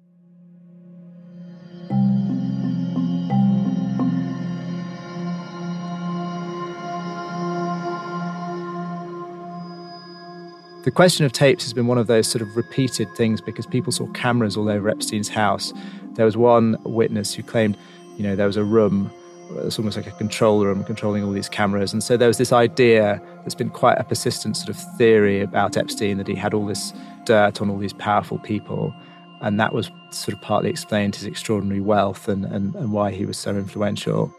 The 10.87 10.93
question 10.93 11.27
of 11.27 11.33
tapes 11.33 11.65
has 11.65 11.73
been 11.73 11.89
one 11.89 11.99
of 11.99 12.07
those 12.07 12.29
sort 12.29 12.43
of 12.43 12.57
repeated 12.57 13.13
things 13.17 13.41
because 13.41 13.67
people 13.67 13.91
saw 13.91 14.07
cameras 14.13 14.57
all 14.57 14.69
over 14.69 14.89
Epstein's 14.89 15.29
house. 15.29 15.73
There 16.13 16.25
was 16.25 16.37
one 16.37 16.77
witness 16.85 17.35
who 17.35 17.43
claimed, 17.43 17.77
you 18.17 18.23
know, 18.23 18.37
there 18.37 18.47
was 18.47 18.57
a 18.57 18.63
room, 18.63 19.11
it's 19.59 19.79
almost 19.79 19.97
like 19.97 20.07
a 20.07 20.13
control 20.13 20.65
room 20.65 20.85
controlling 20.85 21.23
all 21.23 21.33
these 21.33 21.49
cameras. 21.49 21.93
And 21.93 22.03
so 22.03 22.17
there 22.17 22.29
was 22.29 22.39
this 22.39 22.53
idea 22.53 23.21
that's 23.43 23.55
been 23.55 23.71
quite 23.71 23.99
a 23.99 24.05
persistent 24.05 24.57
sort 24.57 24.71
of 24.71 24.77
theory 24.97 25.41
about 25.41 25.77
Epstein 25.77 26.19
that 26.19 26.27
he 26.27 26.35
had 26.35 26.55
all 26.55 26.67
this 26.67 26.93
dirt 27.25 27.61
on 27.61 27.71
all 27.71 27.79
these 27.79 27.93
powerful 27.93 28.39
people. 28.39 28.95
And 29.41 29.61
that 29.61 29.73
was 29.73 29.91
sort 30.11 30.37
of 30.37 30.43
partly 30.43 30.71
explained 30.71 31.17
his 31.17 31.27
extraordinary 31.27 31.81
wealth 31.81 32.29
and, 32.29 32.45
and, 32.45 32.75
and 32.75 32.93
why 32.93 33.11
he 33.11 33.27
was 33.27 33.37
so 33.39 33.51
influential. 33.51 34.35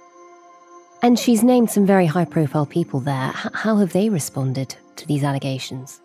And 1.04 1.20
she's 1.20 1.44
named 1.44 1.70
some 1.70 1.86
very 1.86 2.08
high 2.08 2.26
profile 2.26 2.66
people 2.66 3.00
there. 3.00 3.30
H- 3.30 3.52
how 3.54 3.78
have 3.78 3.94
they 3.94 4.10
responded 4.10 4.76
to 4.96 5.08
these 5.08 5.24
allegations? 5.24 6.02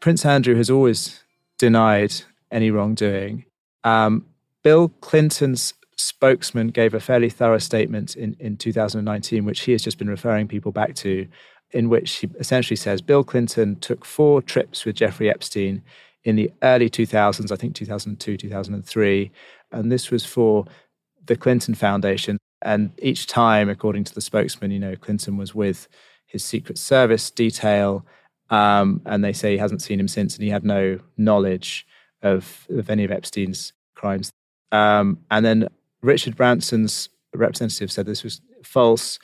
Prince 0.00 0.24
Andrew 0.24 0.54
has 0.56 0.70
always 0.70 1.22
denied 1.58 2.14
any 2.50 2.70
wrongdoing. 2.70 3.44
Um, 3.84 4.26
Bill 4.62 4.88
Clinton's 4.88 5.74
spokesman 5.96 6.68
gave 6.68 6.94
a 6.94 7.00
fairly 7.00 7.30
thorough 7.30 7.58
statement 7.58 8.16
in, 8.16 8.36
in 8.38 8.56
2019, 8.56 9.44
which 9.44 9.60
he 9.60 9.72
has 9.72 9.82
just 9.82 9.98
been 9.98 10.10
referring 10.10 10.48
people 10.48 10.72
back 10.72 10.94
to, 10.96 11.26
in 11.72 11.88
which 11.88 12.16
he 12.16 12.28
essentially 12.38 12.76
says 12.76 13.00
Bill 13.00 13.24
Clinton 13.24 13.76
took 13.76 14.04
four 14.04 14.40
trips 14.40 14.84
with 14.84 14.96
Jeffrey 14.96 15.30
Epstein 15.30 15.82
in 16.24 16.36
the 16.36 16.50
early 16.62 16.90
2000s, 16.90 17.50
I 17.52 17.56
think 17.56 17.74
2002, 17.74 18.36
2003. 18.36 19.30
And 19.72 19.92
this 19.92 20.10
was 20.10 20.24
for 20.24 20.64
the 21.24 21.36
Clinton 21.36 21.74
Foundation. 21.74 22.38
And 22.62 22.92
each 22.98 23.26
time, 23.26 23.68
according 23.68 24.04
to 24.04 24.14
the 24.14 24.20
spokesman, 24.20 24.70
you 24.70 24.78
know, 24.78 24.96
Clinton 24.96 25.36
was 25.36 25.54
with 25.54 25.88
his 26.26 26.44
Secret 26.44 26.78
Service 26.78 27.30
detail 27.30 28.04
um, 28.50 29.00
and 29.06 29.24
they 29.24 29.32
say 29.32 29.52
he 29.52 29.58
hasn't 29.58 29.82
seen 29.82 29.98
him 29.98 30.08
since, 30.08 30.34
and 30.34 30.44
he 30.44 30.50
had 30.50 30.64
no 30.64 30.98
knowledge 31.16 31.86
of, 32.22 32.66
of 32.70 32.90
any 32.90 33.04
of 33.04 33.10
Epstein's 33.10 33.72
crimes. 33.94 34.30
Um, 34.72 35.18
and 35.30 35.44
then 35.44 35.68
Richard 36.06 36.36
Branson's 36.36 37.08
representative 37.34 37.90
said 37.90 38.06
this 38.06 38.22
was 38.22 38.40
false, 38.62 39.18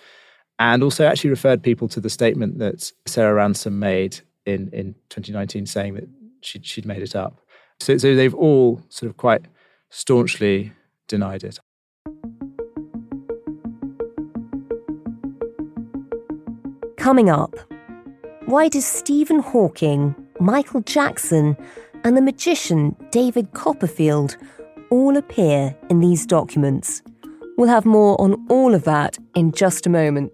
and 0.59 0.83
also 0.83 1.07
actually 1.07 1.31
referred 1.31 1.63
people 1.63 1.89
to 1.89 2.01
the 2.01 2.11
statement 2.11 2.59
that 2.59 2.93
Sarah 3.07 3.35
Ransom 3.35 3.79
made 3.79 4.21
in, 4.45 4.69
in 4.73 4.95
2019, 5.09 5.65
saying 5.67 5.95
that 5.95 6.09
she'd, 6.41 6.67
she'd 6.67 6.85
made 6.85 7.03
it 7.03 7.17
up. 7.17 7.41
So, 7.81 7.97
so 7.97 8.15
they've 8.15 8.35
all 8.35 8.83
sort 8.89 9.09
of 9.09 9.17
quite 9.17 9.47
staunchly 9.91 10.73
denied 11.09 11.45
it. 11.45 11.59
Coming 16.97 17.31
up, 17.31 17.55
why 18.47 18.69
does 18.69 18.87
Stephen 18.87 19.39
Hawking, 19.41 20.15
Michael 20.41 20.83
Jackson, 20.83 21.57
and 22.05 22.17
the 22.17 22.23
magician 22.23 22.97
David 23.11 23.53
Copperfield 23.53 24.37
all 24.93 25.17
appear 25.17 25.75
in 25.89 26.01
these 26.01 26.27
documents? 26.27 27.03
We'll 27.57 27.71
have 27.71 27.87
more 27.87 28.21
on 28.21 28.47
all 28.51 28.75
of 28.75 28.85
that 28.85 29.17
in 29.35 29.53
just 29.53 29.87
a 29.87 29.91
moment. 29.91 30.33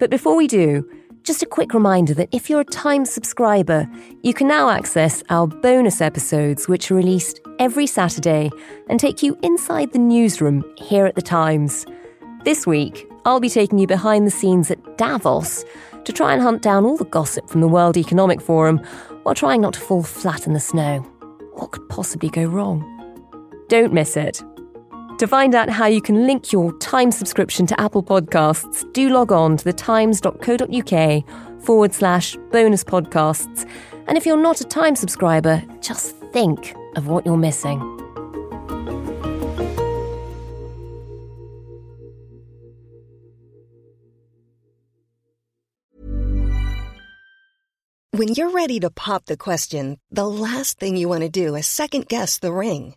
But 0.00 0.10
before 0.10 0.34
we 0.34 0.48
do, 0.48 0.84
just 1.22 1.40
a 1.40 1.46
quick 1.46 1.72
reminder 1.72 2.12
that 2.14 2.28
if 2.32 2.50
you're 2.50 2.62
a 2.62 2.64
Times 2.64 3.10
subscriber, 3.10 3.88
you 4.24 4.34
can 4.34 4.48
now 4.48 4.70
access 4.70 5.22
our 5.30 5.46
bonus 5.46 6.00
episodes, 6.00 6.66
which 6.66 6.90
are 6.90 6.96
released 6.96 7.40
every 7.60 7.86
Saturday 7.86 8.50
and 8.88 8.98
take 8.98 9.22
you 9.22 9.38
inside 9.40 9.92
the 9.92 10.00
newsroom 10.00 10.64
here 10.78 11.06
at 11.06 11.14
the 11.14 11.22
Times. 11.22 11.86
This 12.44 12.66
week, 12.66 13.06
I'll 13.24 13.38
be 13.38 13.48
taking 13.48 13.78
you 13.78 13.86
behind 13.86 14.26
the 14.26 14.32
scenes 14.32 14.68
at 14.72 14.98
Davos 14.98 15.64
to 16.04 16.12
try 16.12 16.32
and 16.32 16.42
hunt 16.42 16.60
down 16.60 16.84
all 16.84 16.96
the 16.96 17.04
gossip 17.04 17.48
from 17.48 17.60
the 17.60 17.68
World 17.68 17.96
Economic 17.96 18.40
Forum 18.40 18.78
while 19.22 19.36
trying 19.36 19.60
not 19.60 19.74
to 19.74 19.80
fall 19.80 20.02
flat 20.02 20.48
in 20.48 20.54
the 20.54 20.60
snow. 20.60 20.98
What 21.52 21.70
could 21.70 21.88
possibly 21.88 22.30
go 22.30 22.46
wrong? 22.46 22.91
Don't 23.72 23.94
miss 23.94 24.18
it. 24.18 24.44
To 25.16 25.26
find 25.26 25.54
out 25.54 25.70
how 25.70 25.86
you 25.86 26.02
can 26.02 26.26
link 26.26 26.52
your 26.52 26.76
Times 26.76 27.16
subscription 27.16 27.66
to 27.68 27.80
Apple 27.80 28.02
Podcasts, 28.02 28.84
do 28.92 29.08
log 29.08 29.32
on 29.32 29.56
to 29.56 29.64
thetimes.co.uk 29.64 31.24
forward 31.64 31.94
slash 31.94 32.36
bonus 32.50 32.84
podcasts. 32.84 33.66
And 34.08 34.18
if 34.18 34.26
you're 34.26 34.36
not 34.36 34.60
a 34.60 34.64
Times 34.64 35.00
subscriber, 35.00 35.62
just 35.80 36.14
think 36.34 36.74
of 36.96 37.08
what 37.08 37.24
you're 37.24 37.38
missing. 37.38 37.80
When 48.10 48.34
you're 48.34 48.50
ready 48.50 48.80
to 48.80 48.90
pop 48.90 49.24
the 49.24 49.38
question, 49.38 49.98
the 50.10 50.26
last 50.26 50.78
thing 50.78 50.98
you 50.98 51.08
want 51.08 51.22
to 51.22 51.30
do 51.30 51.54
is 51.54 51.66
second 51.66 52.08
guess 52.08 52.38
the 52.38 52.52
ring. 52.52 52.96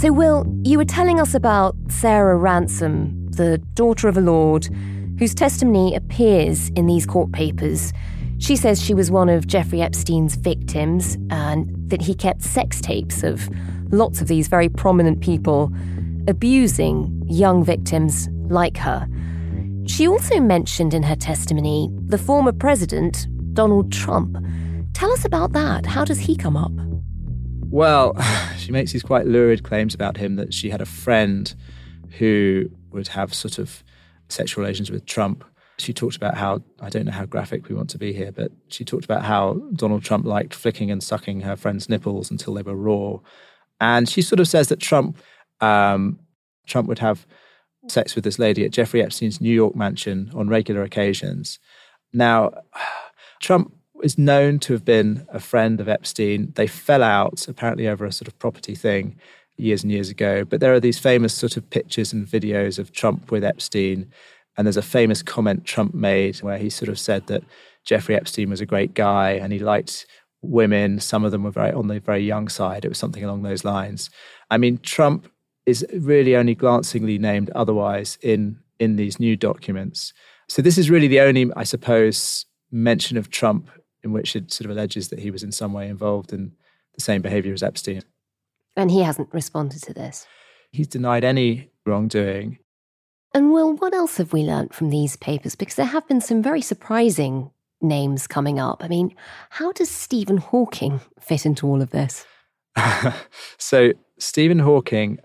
So, 0.00 0.12
Will, 0.12 0.46
you 0.62 0.78
were 0.78 0.84
telling 0.84 1.18
us 1.18 1.34
about 1.34 1.74
Sarah 1.88 2.36
Ransom, 2.36 3.32
the 3.32 3.58
daughter 3.74 4.06
of 4.06 4.16
a 4.16 4.20
lord, 4.20 4.66
whose 5.18 5.34
testimony 5.34 5.92
appears 5.96 6.68
in 6.76 6.86
these 6.86 7.04
court 7.04 7.32
papers. 7.32 7.92
She 8.38 8.54
says 8.54 8.80
she 8.80 8.94
was 8.94 9.10
one 9.10 9.28
of 9.28 9.48
Jeffrey 9.48 9.82
Epstein's 9.82 10.36
victims 10.36 11.16
and 11.30 11.68
that 11.90 12.00
he 12.00 12.14
kept 12.14 12.42
sex 12.42 12.80
tapes 12.80 13.24
of 13.24 13.50
lots 13.92 14.20
of 14.20 14.28
these 14.28 14.46
very 14.46 14.68
prominent 14.68 15.20
people 15.20 15.72
abusing 16.28 17.20
young 17.26 17.64
victims 17.64 18.28
like 18.48 18.76
her. 18.76 19.08
She 19.88 20.06
also 20.06 20.38
mentioned 20.38 20.94
in 20.94 21.02
her 21.02 21.16
testimony 21.16 21.90
the 22.06 22.18
former 22.18 22.52
president, 22.52 23.26
Donald 23.52 23.90
Trump. 23.90 24.38
Tell 24.94 25.10
us 25.10 25.24
about 25.24 25.54
that. 25.54 25.86
How 25.86 26.04
does 26.04 26.20
he 26.20 26.36
come 26.36 26.56
up? 26.56 26.70
Well, 27.70 28.16
she 28.58 28.72
makes 28.72 28.92
these 28.92 29.02
quite 29.02 29.26
lurid 29.26 29.62
claims 29.62 29.94
about 29.94 30.16
him 30.16 30.36
that 30.36 30.54
she 30.54 30.70
had 30.70 30.80
a 30.80 30.86
friend 30.86 31.54
who 32.18 32.70
would 32.90 33.08
have 33.08 33.34
sort 33.34 33.58
of 33.58 33.82
sexual 34.28 34.62
relations 34.62 34.90
with 34.90 35.06
Trump. 35.06 35.44
She 35.78 35.92
talked 35.92 36.16
about 36.16 36.36
how, 36.36 36.62
I 36.80 36.88
don't 36.88 37.04
know 37.04 37.12
how 37.12 37.26
graphic 37.26 37.68
we 37.68 37.74
want 37.74 37.90
to 37.90 37.98
be 37.98 38.12
here, 38.12 38.32
but 38.32 38.50
she 38.68 38.84
talked 38.84 39.04
about 39.04 39.22
how 39.22 39.60
Donald 39.74 40.02
Trump 40.02 40.24
liked 40.24 40.54
flicking 40.54 40.90
and 40.90 41.02
sucking 41.02 41.42
her 41.42 41.56
friend's 41.56 41.88
nipples 41.88 42.30
until 42.30 42.54
they 42.54 42.62
were 42.62 42.74
raw. 42.74 43.18
And 43.80 44.08
she 44.08 44.22
sort 44.22 44.40
of 44.40 44.48
says 44.48 44.68
that 44.68 44.80
Trump, 44.80 45.18
um, 45.60 46.18
Trump 46.66 46.88
would 46.88 46.98
have 46.98 47.26
sex 47.86 48.14
with 48.14 48.24
this 48.24 48.38
lady 48.38 48.64
at 48.64 48.72
Jeffrey 48.72 49.02
Epstein's 49.02 49.40
New 49.40 49.54
York 49.54 49.76
mansion 49.76 50.32
on 50.34 50.48
regular 50.48 50.82
occasions. 50.82 51.60
Now, 52.12 52.50
Trump 53.40 53.72
is 54.02 54.18
known 54.18 54.58
to 54.60 54.72
have 54.72 54.84
been 54.84 55.26
a 55.28 55.40
friend 55.40 55.80
of 55.80 55.88
Epstein. 55.88 56.52
They 56.54 56.66
fell 56.66 57.02
out, 57.02 57.46
apparently, 57.48 57.88
over 57.88 58.04
a 58.04 58.12
sort 58.12 58.28
of 58.28 58.38
property 58.38 58.74
thing 58.74 59.16
years 59.56 59.82
and 59.82 59.92
years 59.92 60.08
ago. 60.08 60.44
But 60.44 60.60
there 60.60 60.72
are 60.72 60.80
these 60.80 60.98
famous 60.98 61.34
sort 61.34 61.56
of 61.56 61.68
pictures 61.70 62.12
and 62.12 62.26
videos 62.26 62.78
of 62.78 62.92
Trump 62.92 63.30
with 63.30 63.44
Epstein. 63.44 64.10
And 64.56 64.66
there's 64.66 64.76
a 64.76 64.82
famous 64.82 65.22
comment 65.22 65.64
Trump 65.64 65.94
made 65.94 66.38
where 66.38 66.58
he 66.58 66.70
sort 66.70 66.88
of 66.88 66.98
said 66.98 67.26
that 67.26 67.44
Jeffrey 67.84 68.14
Epstein 68.14 68.50
was 68.50 68.60
a 68.60 68.66
great 68.66 68.94
guy 68.94 69.32
and 69.32 69.52
he 69.52 69.58
liked 69.58 70.06
women. 70.42 71.00
Some 71.00 71.24
of 71.24 71.32
them 71.32 71.42
were 71.42 71.50
very 71.50 71.72
on 71.72 71.88
the 71.88 72.00
very 72.00 72.24
young 72.24 72.48
side. 72.48 72.84
It 72.84 72.88
was 72.88 72.98
something 72.98 73.24
along 73.24 73.42
those 73.42 73.64
lines. 73.64 74.10
I 74.50 74.58
mean, 74.58 74.78
Trump 74.78 75.28
is 75.66 75.86
really 75.92 76.34
only 76.36 76.54
glancingly 76.54 77.18
named 77.18 77.50
otherwise 77.54 78.18
in 78.22 78.58
in 78.78 78.96
these 78.96 79.18
new 79.18 79.36
documents. 79.36 80.12
So 80.48 80.62
this 80.62 80.78
is 80.78 80.88
really 80.88 81.08
the 81.08 81.20
only, 81.20 81.50
I 81.56 81.64
suppose, 81.64 82.46
mention 82.70 83.16
of 83.16 83.30
Trump 83.30 83.70
in 84.08 84.12
which 84.12 84.34
it 84.34 84.50
sort 84.50 84.70
of 84.70 84.76
alleges 84.76 85.08
that 85.08 85.18
he 85.18 85.30
was 85.30 85.42
in 85.42 85.52
some 85.52 85.74
way 85.74 85.88
involved 85.88 86.32
in 86.32 86.52
the 86.94 87.00
same 87.02 87.20
behavior 87.20 87.52
as 87.52 87.62
Epstein. 87.62 88.02
And 88.74 88.90
he 88.90 89.02
hasn't 89.02 89.32
responded 89.32 89.82
to 89.82 89.92
this. 89.92 90.26
He's 90.72 90.86
denied 90.86 91.24
any 91.24 91.70
wrongdoing. 91.84 92.58
And 93.34 93.52
Will, 93.52 93.74
what 93.74 93.94
else 93.94 94.16
have 94.16 94.32
we 94.32 94.42
learnt 94.42 94.74
from 94.74 94.88
these 94.88 95.16
papers? 95.16 95.54
Because 95.54 95.74
there 95.74 95.86
have 95.86 96.08
been 96.08 96.20
some 96.20 96.42
very 96.42 96.62
surprising 96.62 97.50
names 97.82 98.26
coming 98.26 98.58
up. 98.58 98.82
I 98.82 98.88
mean, 98.88 99.14
how 99.50 99.72
does 99.72 99.90
Stephen 99.90 100.38
Hawking 100.38 101.00
fit 101.20 101.44
into 101.44 101.66
all 101.66 101.82
of 101.82 101.90
this? 101.90 102.24
so, 103.58 103.92
Stephen 104.18 104.60
Hawking, 104.60 105.18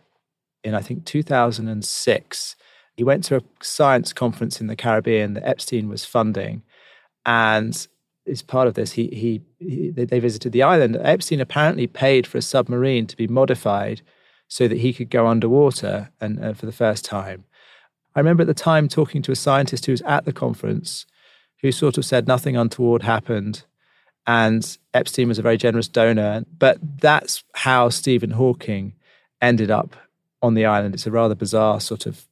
in 0.63 0.75
I 0.75 0.81
think 0.81 1.05
2006, 1.05 2.55
he 2.95 3.03
went 3.03 3.23
to 3.25 3.37
a 3.37 3.41
science 3.61 4.13
conference 4.13 4.59
in 4.59 4.67
the 4.67 4.75
Caribbean 4.75 5.33
that 5.33 5.47
Epstein 5.47 5.87
was 5.87 6.05
funding. 6.05 6.63
And 7.25 7.87
as 8.27 8.41
part 8.41 8.67
of 8.67 8.73
this, 8.73 8.93
he, 8.93 9.07
he, 9.07 9.41
he, 9.59 9.89
they 9.89 10.19
visited 10.19 10.51
the 10.51 10.63
island. 10.63 10.97
Epstein 11.01 11.41
apparently 11.41 11.87
paid 11.87 12.25
for 12.25 12.37
a 12.37 12.41
submarine 12.41 13.05
to 13.07 13.17
be 13.17 13.27
modified 13.27 14.01
so 14.47 14.67
that 14.67 14.79
he 14.79 14.93
could 14.93 15.09
go 15.09 15.27
underwater 15.27 16.09
and 16.21 16.43
uh, 16.43 16.53
for 16.53 16.65
the 16.65 16.71
first 16.71 17.03
time. 17.03 17.43
I 18.15 18.19
remember 18.19 18.41
at 18.41 18.47
the 18.47 18.53
time 18.53 18.87
talking 18.87 19.21
to 19.23 19.31
a 19.31 19.35
scientist 19.35 19.85
who 19.85 19.91
was 19.91 20.01
at 20.03 20.25
the 20.25 20.33
conference 20.33 21.05
who 21.61 21.71
sort 21.71 21.97
of 21.97 22.05
said 22.05 22.27
nothing 22.27 22.55
untoward 22.55 23.03
happened 23.03 23.63
and 24.25 24.77
Epstein 24.93 25.27
was 25.27 25.39
a 25.39 25.43
very 25.43 25.57
generous 25.57 25.87
donor. 25.87 26.45
But 26.57 26.77
that's 26.99 27.43
how 27.53 27.89
Stephen 27.89 28.31
Hawking 28.31 28.93
ended 29.41 29.69
up 29.69 29.95
on 30.41 30.53
the 30.53 30.65
island. 30.65 30.93
It's 30.93 31.07
a 31.07 31.11
rather 31.11 31.35
bizarre 31.35 31.79
sort 31.79 32.05
of 32.05 32.25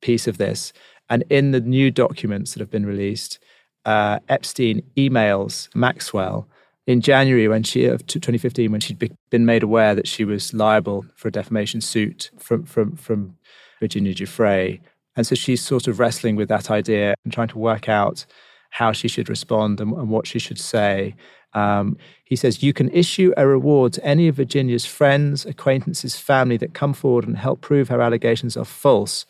piece 0.00 0.26
of 0.26 0.38
this. 0.38 0.72
And 1.08 1.24
in 1.30 1.50
the 1.50 1.60
new 1.60 1.90
documents 1.90 2.52
that 2.52 2.60
have 2.60 2.70
been 2.70 2.86
released, 2.86 3.38
uh, 3.84 4.18
Epstein 4.28 4.82
emails 4.96 5.74
Maxwell 5.74 6.48
in 6.86 7.00
January 7.00 7.48
when 7.48 7.62
she 7.62 7.84
of 7.84 8.06
2015 8.06 8.72
when 8.72 8.80
she'd 8.80 8.98
been 9.30 9.46
made 9.46 9.62
aware 9.62 9.94
that 9.94 10.08
she 10.08 10.24
was 10.24 10.52
liable 10.52 11.04
for 11.14 11.28
a 11.28 11.32
defamation 11.32 11.80
suit 11.80 12.30
from 12.38 12.64
from 12.64 12.96
from 12.96 13.36
Virginia 13.78 14.14
Giuffre, 14.14 14.80
and 15.16 15.26
so 15.26 15.34
she's 15.34 15.62
sort 15.62 15.88
of 15.88 15.98
wrestling 15.98 16.36
with 16.36 16.48
that 16.48 16.70
idea 16.70 17.14
and 17.24 17.32
trying 17.32 17.48
to 17.48 17.58
work 17.58 17.88
out 17.88 18.26
how 18.70 18.92
she 18.92 19.08
should 19.08 19.28
respond 19.28 19.80
and, 19.80 19.92
and 19.92 20.10
what 20.10 20.26
she 20.26 20.38
should 20.38 20.58
say. 20.58 21.14
Um, 21.52 21.96
he 22.24 22.36
says 22.36 22.62
you 22.62 22.72
can 22.72 22.88
issue 22.90 23.32
a 23.36 23.46
reward 23.46 23.92
to 23.94 24.04
any 24.04 24.28
of 24.28 24.36
Virginia's 24.36 24.86
friends, 24.86 25.44
acquaintances, 25.44 26.16
family 26.16 26.56
that 26.58 26.74
come 26.74 26.92
forward 26.92 27.26
and 27.26 27.36
help 27.36 27.60
prove 27.60 27.88
her 27.88 28.00
allegations 28.00 28.56
are 28.56 28.64
false. 28.64 29.26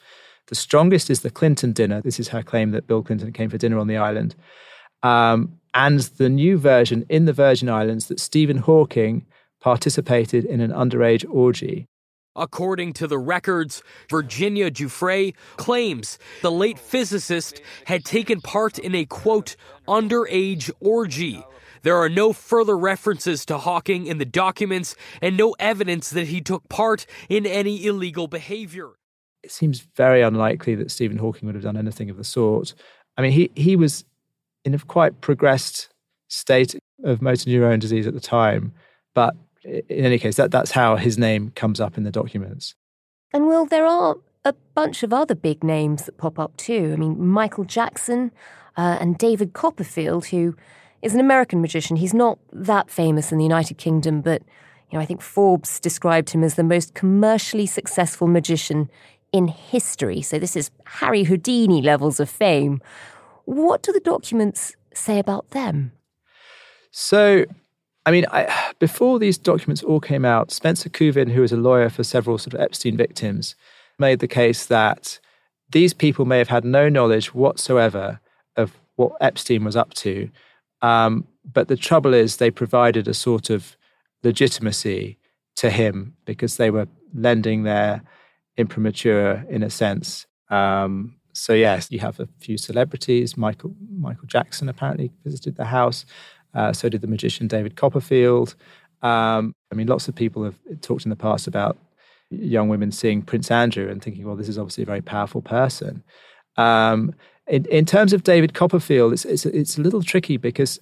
The 0.51 0.57
strongest 0.57 1.11
is 1.11 1.21
the 1.21 1.31
Clinton 1.31 1.73
dinner. 1.73 2.03
This 2.03 2.19
is 2.19 2.29
her 2.29 2.43
claim 2.43 2.73
that 2.73 2.89
Bill 2.89 3.05
Clinton 3.05 3.33
came 3.33 3.49
for 3.49 3.57
dinner 3.57 3.79
on 3.79 3.87
the 3.87 3.97
island. 3.97 4.35
Um, 5.05 5.61
and 5.73 6.01
the 6.01 6.29
new 6.29 6.59
version 6.59 7.07
in 7.09 7.25
the 7.25 7.33
Virgin 7.33 7.69
Islands 7.69 8.09
that 8.09 8.19
Stephen 8.19 8.59
Hawking 8.59 9.27
participated 9.61 10.45
in 10.45 10.61
an 10.61 10.73
underage 10.73 11.25
orgy. 11.31 11.87
According 12.35 12.95
to 12.95 13.07
the 13.07 13.19
records, 13.19 13.83
Virginia 14.11 14.73
Giuffre 14.73 15.35
claims 15.57 16.19
the 16.43 16.51
late 16.51 16.81
physicist 16.81 17.63
had 17.85 18.05
taken 18.05 18.41
part 18.41 18.77
in 18.77 18.93
a 18.97 19.05
quote, 19.05 19.55
underage 19.87 20.69
orgy. 20.81 21.45
There 21.83 21.97
are 21.97 22.09
no 22.09 22.33
further 22.33 22.77
references 22.77 23.47
to 23.47 23.59
Hawking 23.59 24.07
in 24.07 24.19
the 24.19 24.25
documents 24.25 24.97
and 25.23 25.37
no 25.37 25.55
evidence 25.61 26.11
that 26.11 26.27
he 26.27 26.41
took 26.41 26.69
part 26.69 27.07
in 27.29 27.47
any 27.47 27.87
illegal 27.87 28.27
behavior. 28.27 28.91
It 29.43 29.51
seems 29.51 29.81
very 29.97 30.23
unlikely 30.23 30.75
that 30.77 30.91
Stephen 30.91 31.19
Hawking 31.19 31.47
would 31.47 31.55
have 31.55 31.65
done 31.65 31.77
anything 31.77 32.11
of 32.11 32.17
the 32.17 32.25
sort. 32.25 32.75
I 33.17 33.23
mean, 33.23 33.33
he, 33.33 33.51
he 33.55 33.77
was 33.77 34.05
in 34.65 34.75
a 34.75 34.79
quite 34.79 35.21
progressed 35.21 35.89
state 36.29 36.75
of 37.05 37.23
motor 37.23 37.49
neurone 37.49 37.79
disease 37.79 38.07
at 38.07 38.15
the 38.15 38.21
time, 38.21 38.73
but 39.15 39.35
in 39.65 40.05
any 40.05 40.19
case, 40.19 40.37
that, 40.37 40.51
that's 40.51 40.71
how 40.73 40.97
his 40.97 41.19
name 41.19 41.53
comes 41.55 41.81
up 41.81 41.97
in 41.99 42.05
the 42.05 42.11
documents. 42.11 42.75
And 43.33 43.47
Will, 43.47 43.67
there 43.67 43.87
are 43.87 44.17
a 44.45 44.55
bunch 44.75 45.03
of 45.03 45.13
other 45.13 45.35
big 45.35 45.63
names 45.63 46.07
that 46.07 46.17
pop 46.17 46.39
up 46.39 46.57
too. 46.57 46.93
I 46.93 46.97
mean, 46.97 47.27
Michael 47.27 47.65
Jackson 47.65 48.33
uh, 48.77 48.99
and 49.01 49.19
David 49.19 49.53
Copperfield, 49.53 50.27
who 50.27 50.57
is 51.03 51.15
an 51.15 51.21
American 51.21 51.61
magician. 51.61 51.97
He's 51.97 52.15
not 52.15 52.39
that 52.53 52.91
famous 52.91 53.33
in 53.33 53.39
the 53.39 53.45
United 53.45 53.79
Kingdom, 53.79 54.21
but 54.21 54.43
you 54.91 54.99
know, 54.99 55.03
I 55.03 55.07
think 55.07 55.23
Forbes 55.23 55.79
described 55.79 56.31
him 56.31 56.43
as 56.43 56.57
the 56.57 56.65
most 56.65 56.95
commercially 56.95 57.67
successful 57.67 58.27
magician 58.27 58.91
in 59.33 59.49
history. 59.49 60.23
So 60.23 60.39
this 60.39 60.57
is 60.57 60.71
Harry 60.85 61.25
Houdini 61.25 61.83
levels 61.83 62.21
of 62.21 62.29
fame. 62.29 62.81
What 63.45 63.83
do 63.83 63.93
the 63.93 64.01
documents 64.01 64.75
say 64.93 65.19
about 65.19 65.51
them? 65.51 65.93
So 66.91 67.47
I 68.07 68.11
mean, 68.11 68.25
I, 68.33 68.73
before 68.79 69.19
these 69.19 69.37
documents 69.37 69.83
all 69.83 70.01
came 70.01 70.25
out, 70.25 70.51
Spencer 70.51 70.89
Kuvin, 70.89 71.31
who 71.31 71.43
was 71.43 71.53
a 71.53 71.57
lawyer 71.57 71.91
for 71.91 72.03
several 72.03 72.39
sort 72.39 72.55
of 72.55 72.61
Epstein 72.61 72.97
victims, 72.97 73.55
made 73.99 74.21
the 74.21 74.29
case 74.29 74.67
that 74.67 75.21
these 75.71 75.93
people 75.93 76.25
may 76.25 76.39
have 76.39 76.49
had 76.49 76.65
no 76.65 76.89
knowledge 76.89 77.35
whatsoever 77.35 78.21
of 78.57 78.73
what 78.97 79.13
Epstein 79.21 79.65
was 79.65 79.77
up 79.77 79.93
to. 79.95 80.31
Um, 80.83 81.27
but 81.45 81.69
the 81.69 81.77
trouble 81.77 82.15
is, 82.15 82.37
they 82.37 82.51
provided 82.51 83.07
a 83.07 83.15
sort 83.15 83.51
of 83.51 83.77
legitimacy 84.23 85.19
to 85.57 85.71
him 85.71 86.17
because 86.25 86.57
they 86.57 86.71
were 86.71 86.89
lending 87.15 87.65
their 87.65 88.03
imprimatur 88.61 89.45
in 89.49 89.63
a 89.63 89.71
sense. 89.71 90.27
Um, 90.51 91.17
so 91.33 91.53
yes, 91.53 91.91
you 91.91 91.99
have 92.01 92.21
a 92.21 92.29
few 92.39 92.59
celebrities. 92.59 93.37
Michael 93.37 93.75
Michael 93.99 94.27
Jackson 94.27 94.69
apparently 94.69 95.11
visited 95.25 95.57
the 95.57 95.65
house. 95.65 96.05
Uh, 96.55 96.73
so 96.73 96.89
did 96.89 97.01
the 97.01 97.07
magician 97.07 97.47
David 97.47 97.77
Copperfield. 97.77 98.55
Um, 99.03 99.55
I 99.73 99.75
mean, 99.75 99.87
lots 99.87 100.09
of 100.09 100.15
people 100.15 100.45
have 100.45 100.59
talked 100.81 101.05
in 101.05 101.11
the 101.11 101.17
past 101.17 101.47
about 101.47 101.79
young 102.31 102.69
women 102.69 102.93
seeing 102.93 103.23
Prince 103.23 103.51
Andrew 103.51 103.89
and 103.89 104.03
thinking, 104.03 104.27
well, 104.27 104.37
this 104.37 104.49
is 104.49 104.59
obviously 104.59 104.83
a 104.83 104.87
very 104.87 105.01
powerful 105.01 105.43
person. 105.43 106.03
Um, 106.57 107.15
in, 107.47 107.65
in, 107.67 107.85
terms 107.85 108.13
of 108.13 108.23
David 108.23 108.55
Copperfield, 108.55 109.13
it's, 109.13 109.25
it's, 109.25 109.47
it's, 109.47 109.79
a 109.79 109.81
little 109.81 110.03
tricky 110.03 110.37
because 110.37 110.79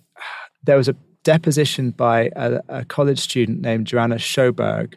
there 0.64 0.76
was 0.76 0.88
a 0.88 0.96
deposition 1.24 1.90
by 1.92 2.30
a, 2.36 2.60
a 2.68 2.84
college 2.84 3.18
student 3.18 3.60
named 3.60 3.86
Joanna 3.86 4.16
Sjoberg, 4.16 4.94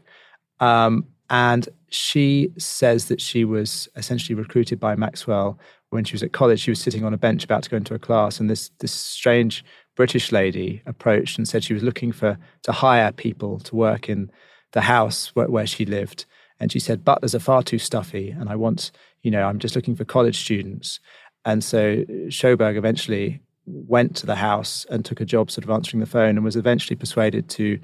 Um, 0.59 1.05
and 1.31 1.69
she 1.89 2.51
says 2.57 3.05
that 3.05 3.21
she 3.21 3.45
was 3.45 3.87
essentially 3.95 4.35
recruited 4.35 4.81
by 4.81 4.95
Maxwell 4.95 5.57
when 5.89 6.03
she 6.03 6.13
was 6.13 6.21
at 6.23 6.33
college. 6.33 6.59
She 6.59 6.71
was 6.71 6.79
sitting 6.79 7.05
on 7.05 7.13
a 7.13 7.17
bench 7.17 7.45
about 7.45 7.63
to 7.63 7.69
go 7.69 7.77
into 7.77 7.93
a 7.93 7.99
class, 7.99 8.39
and 8.39 8.49
this, 8.49 8.69
this 8.79 8.91
strange 8.91 9.63
British 9.95 10.33
lady 10.33 10.81
approached 10.85 11.37
and 11.37 11.47
said 11.47 11.63
she 11.63 11.73
was 11.73 11.83
looking 11.83 12.11
for 12.11 12.37
to 12.63 12.71
hire 12.73 13.13
people 13.13 13.59
to 13.59 13.75
work 13.75 14.09
in 14.09 14.29
the 14.73 14.81
house 14.81 15.27
where, 15.33 15.47
where 15.47 15.65
she 15.65 15.85
lived. 15.85 16.25
And 16.59 16.69
she 16.69 16.79
said, 16.79 17.05
butlers 17.05 17.33
are 17.33 17.39
far 17.39 17.63
too 17.63 17.79
stuffy, 17.79 18.29
and 18.29 18.49
I 18.49 18.57
want, 18.57 18.91
you 19.21 19.31
know, 19.31 19.43
I'm 19.43 19.57
just 19.57 19.75
looking 19.75 19.95
for 19.95 20.03
college 20.03 20.37
students. 20.37 20.99
And 21.45 21.63
so 21.63 22.03
Sjoberg 22.27 22.77
eventually 22.77 23.41
went 23.65 24.17
to 24.17 24.25
the 24.25 24.35
house 24.35 24.85
and 24.89 25.05
took 25.05 25.21
a 25.21 25.25
job 25.25 25.49
sort 25.49 25.63
of 25.63 25.69
answering 25.69 26.01
the 26.01 26.05
phone 26.05 26.35
and 26.35 26.43
was 26.43 26.57
eventually 26.57 26.97
persuaded 26.97 27.47
to 27.49 27.79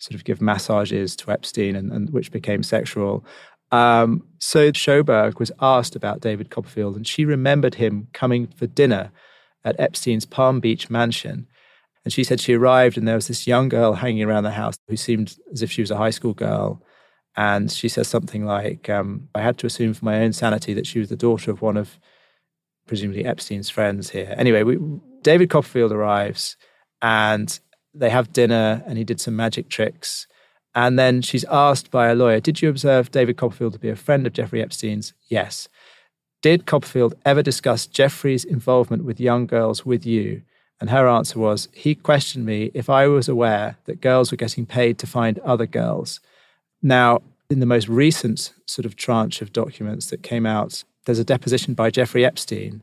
sort 0.00 0.16
of 0.16 0.24
give 0.24 0.40
massages 0.40 1.14
to 1.16 1.30
Epstein, 1.30 1.76
and, 1.76 1.92
and 1.92 2.10
which 2.10 2.32
became 2.32 2.62
sexual. 2.62 3.24
Um, 3.70 4.26
so 4.38 4.72
Sjoberg 4.72 5.38
was 5.38 5.52
asked 5.60 5.94
about 5.94 6.20
David 6.20 6.50
Copperfield, 6.50 6.96
and 6.96 7.06
she 7.06 7.24
remembered 7.24 7.76
him 7.76 8.08
coming 8.12 8.48
for 8.48 8.66
dinner 8.66 9.12
at 9.64 9.78
Epstein's 9.78 10.26
Palm 10.26 10.58
Beach 10.58 10.90
mansion. 10.90 11.46
And 12.04 12.12
she 12.12 12.24
said 12.24 12.40
she 12.40 12.54
arrived, 12.54 12.96
and 12.98 13.06
there 13.06 13.14
was 13.14 13.28
this 13.28 13.46
young 13.46 13.68
girl 13.68 13.92
hanging 13.92 14.24
around 14.24 14.44
the 14.44 14.50
house 14.50 14.76
who 14.88 14.96
seemed 14.96 15.36
as 15.52 15.62
if 15.62 15.70
she 15.70 15.82
was 15.82 15.90
a 15.90 15.98
high 15.98 16.10
school 16.10 16.34
girl. 16.34 16.82
And 17.36 17.70
she 17.70 17.88
says 17.88 18.08
something 18.08 18.44
like, 18.44 18.90
um, 18.90 19.28
I 19.34 19.42
had 19.42 19.58
to 19.58 19.66
assume 19.66 19.94
for 19.94 20.04
my 20.04 20.20
own 20.22 20.32
sanity 20.32 20.74
that 20.74 20.86
she 20.86 20.98
was 20.98 21.10
the 21.10 21.16
daughter 21.16 21.50
of 21.50 21.62
one 21.62 21.76
of 21.76 21.98
presumably 22.86 23.24
Epstein's 23.24 23.70
friends 23.70 24.10
here. 24.10 24.34
Anyway, 24.36 24.64
we, 24.64 24.78
David 25.22 25.48
Copperfield 25.50 25.92
arrives 25.92 26.56
and 27.02 27.60
they 27.94 28.10
have 28.10 28.32
dinner 28.32 28.82
and 28.86 28.98
he 28.98 29.04
did 29.04 29.20
some 29.20 29.36
magic 29.36 29.68
tricks. 29.68 30.26
And 30.74 30.98
then 30.98 31.22
she's 31.22 31.44
asked 31.50 31.90
by 31.90 32.08
a 32.08 32.14
lawyer, 32.14 32.40
Did 32.40 32.62
you 32.62 32.68
observe 32.68 33.10
David 33.10 33.36
Copperfield 33.36 33.72
to 33.72 33.78
be 33.78 33.88
a 33.88 33.96
friend 33.96 34.26
of 34.26 34.32
Jeffrey 34.32 34.62
Epstein's? 34.62 35.12
Yes. 35.28 35.68
Did 36.42 36.64
Copperfield 36.64 37.14
ever 37.24 37.42
discuss 37.42 37.86
Jeffrey's 37.86 38.44
involvement 38.44 39.04
with 39.04 39.20
young 39.20 39.46
girls 39.46 39.84
with 39.84 40.06
you? 40.06 40.42
And 40.80 40.90
her 40.90 41.08
answer 41.08 41.38
was, 41.38 41.68
He 41.72 41.94
questioned 41.94 42.46
me 42.46 42.70
if 42.72 42.88
I 42.88 43.06
was 43.08 43.28
aware 43.28 43.76
that 43.84 44.00
girls 44.00 44.30
were 44.30 44.36
getting 44.36 44.64
paid 44.64 44.98
to 44.98 45.06
find 45.06 45.38
other 45.40 45.66
girls. 45.66 46.20
Now, 46.82 47.20
in 47.50 47.60
the 47.60 47.66
most 47.66 47.88
recent 47.88 48.52
sort 48.64 48.86
of 48.86 48.96
tranche 48.96 49.42
of 49.42 49.52
documents 49.52 50.06
that 50.06 50.22
came 50.22 50.46
out, 50.46 50.84
there's 51.04 51.18
a 51.18 51.24
deposition 51.24 51.74
by 51.74 51.90
Jeffrey 51.90 52.24
Epstein 52.24 52.82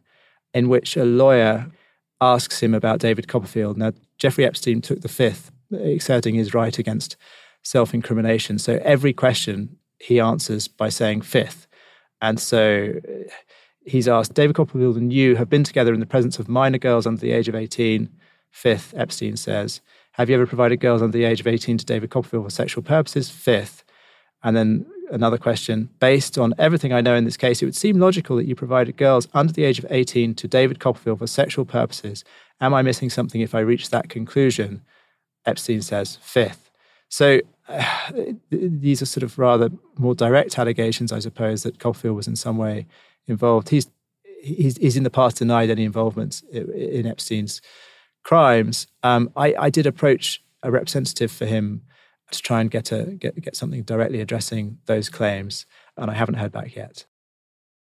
in 0.53 0.69
which 0.69 0.97
a 0.97 1.05
lawyer 1.05 1.71
asks 2.21 2.61
him 2.61 2.73
about 2.73 2.99
David 2.99 3.27
Copperfield. 3.27 3.77
Now, 3.77 3.93
Jeffrey 4.17 4.45
Epstein 4.45 4.81
took 4.81 5.01
the 5.01 5.07
fifth, 5.07 5.51
asserting 5.71 6.35
his 6.35 6.53
right 6.53 6.77
against 6.77 7.15
self 7.63 7.93
incrimination. 7.93 8.59
So 8.59 8.79
every 8.83 9.13
question 9.13 9.77
he 9.99 10.19
answers 10.19 10.67
by 10.67 10.89
saying 10.89 11.21
fifth. 11.21 11.67
And 12.21 12.39
so 12.39 12.93
uh, 13.07 13.29
he's 13.85 14.07
asked, 14.07 14.33
David 14.33 14.55
Copperfield 14.55 14.97
and 14.97 15.11
you 15.11 15.35
have 15.35 15.49
been 15.49 15.63
together 15.63 15.93
in 15.93 15.99
the 15.99 16.05
presence 16.05 16.39
of 16.39 16.47
minor 16.47 16.77
girls 16.77 17.05
under 17.05 17.21
the 17.21 17.31
age 17.31 17.47
of 17.47 17.55
18. 17.55 18.09
Fifth, 18.49 18.93
Epstein 18.95 19.37
says, 19.37 19.81
Have 20.13 20.29
you 20.29 20.35
ever 20.35 20.47
provided 20.47 20.79
girls 20.79 21.01
under 21.01 21.15
the 21.15 21.25
age 21.25 21.39
of 21.39 21.47
18 21.47 21.79
to 21.79 21.85
David 21.85 22.09
Copperfield 22.09 22.45
for 22.45 22.49
sexual 22.49 22.83
purposes? 22.83 23.29
Fifth. 23.29 23.83
And 24.43 24.55
then 24.55 24.85
another 25.11 25.37
question. 25.37 25.89
Based 25.99 26.37
on 26.37 26.53
everything 26.57 26.93
I 26.93 27.01
know 27.01 27.15
in 27.15 27.25
this 27.25 27.37
case, 27.37 27.61
it 27.61 27.65
would 27.65 27.75
seem 27.75 27.99
logical 27.99 28.35
that 28.37 28.45
you 28.45 28.55
provided 28.55 28.97
girls 28.97 29.27
under 29.33 29.53
the 29.53 29.63
age 29.63 29.79
of 29.79 29.85
18 29.89 30.35
to 30.35 30.47
David 30.47 30.79
Copperfield 30.79 31.19
for 31.19 31.27
sexual 31.27 31.65
purposes. 31.65 32.23
Am 32.59 32.73
I 32.73 32.81
missing 32.81 33.09
something 33.09 33.41
if 33.41 33.53
I 33.55 33.59
reach 33.59 33.89
that 33.89 34.09
conclusion? 34.09 34.81
Epstein 35.45 35.81
says, 35.81 36.17
fifth. 36.21 36.71
So 37.09 37.39
uh, 37.67 38.11
these 38.49 39.01
are 39.01 39.05
sort 39.05 39.23
of 39.23 39.37
rather 39.37 39.69
more 39.97 40.15
direct 40.15 40.57
allegations, 40.57 41.11
I 41.11 41.19
suppose, 41.19 41.63
that 41.63 41.79
Copperfield 41.79 42.15
was 42.15 42.27
in 42.27 42.35
some 42.35 42.57
way 42.57 42.85
involved. 43.27 43.69
He's, 43.69 43.87
he's, 44.41 44.77
he's 44.77 44.97
in 44.97 45.03
the 45.03 45.09
past 45.09 45.37
denied 45.37 45.69
any 45.69 45.83
involvement 45.83 46.43
in 46.51 47.05
Epstein's 47.05 47.61
crimes. 48.23 48.87
Um, 49.03 49.31
I, 49.35 49.55
I 49.57 49.69
did 49.69 49.85
approach 49.85 50.43
a 50.63 50.71
representative 50.71 51.31
for 51.31 51.45
him 51.45 51.83
to 52.31 52.41
try 52.41 52.61
and 52.61 52.69
get 52.69 52.91
a 52.91 53.03
get 53.05 53.39
get 53.41 53.55
something 53.55 53.83
directly 53.83 54.21
addressing 54.21 54.79
those 54.85 55.09
claims, 55.09 55.65
and 55.95 56.11
I 56.11 56.13
haven't 56.13 56.35
heard 56.35 56.51
back 56.51 56.75
yet. 56.75 57.05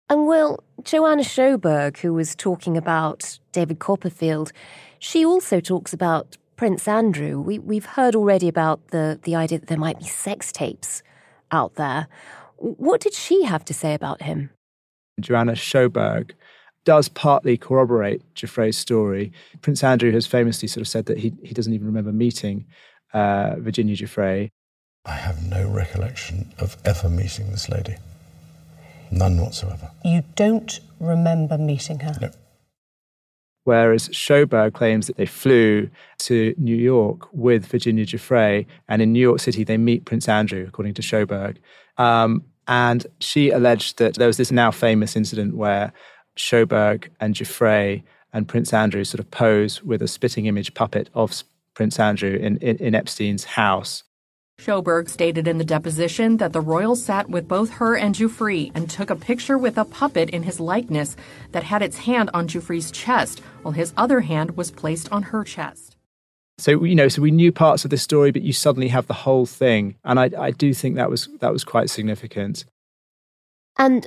And 0.10 0.26
well, 0.26 0.64
Joanna 0.84 1.22
Sjoberg, 1.22 1.98
who 1.98 2.14
was 2.14 2.36
talking 2.36 2.76
about 2.76 3.40
David 3.52 3.78
Copperfield, 3.78 4.52
she 4.98 5.24
also 5.24 5.60
talks 5.60 5.94
about 5.94 6.36
Prince 6.56 6.88
Andrew. 6.88 7.40
We, 7.40 7.60
we've 7.60 7.86
heard 7.86 8.16
already 8.16 8.48
about 8.48 8.88
the, 8.88 9.20
the 9.22 9.36
idea 9.36 9.60
that 9.60 9.68
there 9.68 9.78
might 9.78 10.00
be 10.00 10.06
sex 10.06 10.52
tapes 10.52 11.04
out 11.52 11.76
there. 11.76 12.08
What 12.58 13.02
did 13.02 13.14
she 13.14 13.44
have 13.44 13.64
to 13.66 13.74
say 13.74 13.94
about 13.94 14.24
him? 14.24 14.50
Joanna 15.20 15.54
Sjoberg 15.54 16.32
does 16.86 17.08
partly 17.08 17.56
corroborate 17.56 18.24
Giuffre's 18.34 18.78
story. 18.78 19.32
Prince 19.62 19.84
Andrew 19.84 20.12
has 20.12 20.26
famously 20.26 20.68
sort 20.68 20.82
of 20.82 20.88
said 20.88 21.06
that 21.06 21.20
he, 21.20 21.34
he 21.44 21.54
doesn't 21.54 21.74
even 21.74 21.86
remember 21.86 22.12
meeting 22.12 22.66
uh, 23.14 23.56
Virginia 23.58 23.96
Giuffre. 23.96 24.50
I 25.06 25.14
have 25.14 25.44
no 25.46 25.70
recollection 25.70 26.54
of 26.60 26.78
ever 26.86 27.10
meeting 27.10 27.52
this 27.52 27.70
lady. 27.70 27.96
None 29.12 29.42
whatsoever. 29.42 29.92
You 30.04 30.24
don't 30.36 30.80
remember 31.00 31.58
meeting 31.58 32.00
her? 32.02 32.16
No. 32.22 32.32
Whereas 33.64 34.10
Sjoberg 34.10 34.74
claims 34.74 35.08
that 35.08 35.18
they 35.18 35.26
flew 35.26 35.90
to 36.20 36.56
New 36.58 36.76
York 36.76 37.28
with 37.34 37.66
Virginia 37.66 38.06
Giuffre, 38.06 38.66
and 38.88 39.02
in 39.02 39.14
New 39.14 39.20
York 39.20 39.40
City 39.40 39.64
they 39.64 39.78
meet 39.78 40.06
Prince 40.06 40.28
Andrew, 40.28 40.66
according 40.68 40.94
to 40.96 41.02
Sjoberg. 41.02 41.58
Um, 41.98 42.44
and 42.68 43.06
she 43.20 43.50
alleged 43.50 43.98
that 43.98 44.16
there 44.16 44.28
was 44.28 44.38
this 44.38 44.52
now 44.52 44.72
famous 44.72 45.16
incident 45.16 45.56
where 45.56 45.92
Sjoberg 46.38 47.10
and 47.20 47.36
Giuffre 47.36 48.04
and 48.32 48.48
Prince 48.48 48.74
Andrew 48.74 49.04
sort 49.04 49.20
of 49.20 49.30
pose 49.32 49.84
with 49.84 50.02
a 50.02 50.08
spitting 50.08 50.46
image 50.46 50.74
puppet 50.74 51.10
of 51.14 51.34
Prince 51.80 51.98
Andrew 51.98 52.36
in, 52.36 52.58
in, 52.58 52.76
in 52.76 52.94
Epstein's 52.94 53.46
house. 53.46 54.04
Sjoberg 54.60 55.08
stated 55.08 55.48
in 55.48 55.60
the 55.60 55.64
deposition 55.64 56.36
that 56.36 56.52
the 56.52 56.60
royal 56.60 56.98
sat 56.98 57.30
with 57.30 57.48
both 57.48 57.70
her 57.76 57.96
and 57.96 58.14
Giuffre 58.14 58.70
and 58.76 58.90
took 58.90 59.10
a 59.10 59.16
picture 59.16 59.58
with 59.58 59.78
a 59.78 59.86
puppet 59.86 60.30
in 60.30 60.44
his 60.44 60.60
likeness 60.60 61.16
that 61.54 61.64
had 61.64 61.82
its 61.82 62.00
hand 62.00 62.32
on 62.34 62.50
Giuffre's 62.50 62.92
chest, 62.92 63.40
while 63.62 63.72
his 63.72 63.94
other 63.96 64.20
hand 64.20 64.58
was 64.58 64.72
placed 64.72 65.10
on 65.10 65.24
her 65.24 65.46
chest. 65.46 65.96
So 66.58 66.84
you 66.84 66.96
know, 66.96 67.08
so 67.08 67.22
we 67.22 67.32
knew 67.32 67.54
parts 67.54 67.86
of 67.86 67.92
this 67.92 68.04
story, 68.04 68.32
but 68.32 68.42
you 68.42 68.52
suddenly 68.52 68.90
have 68.90 69.08
the 69.08 69.14
whole 69.14 69.46
thing, 69.46 69.96
and 70.04 70.20
I, 70.20 70.32
I 70.38 70.52
do 70.52 70.74
think 70.74 70.98
that 70.98 71.10
was 71.10 71.30
that 71.40 71.54
was 71.54 71.64
quite 71.64 71.90
significant. 71.90 72.66
And 73.78 74.06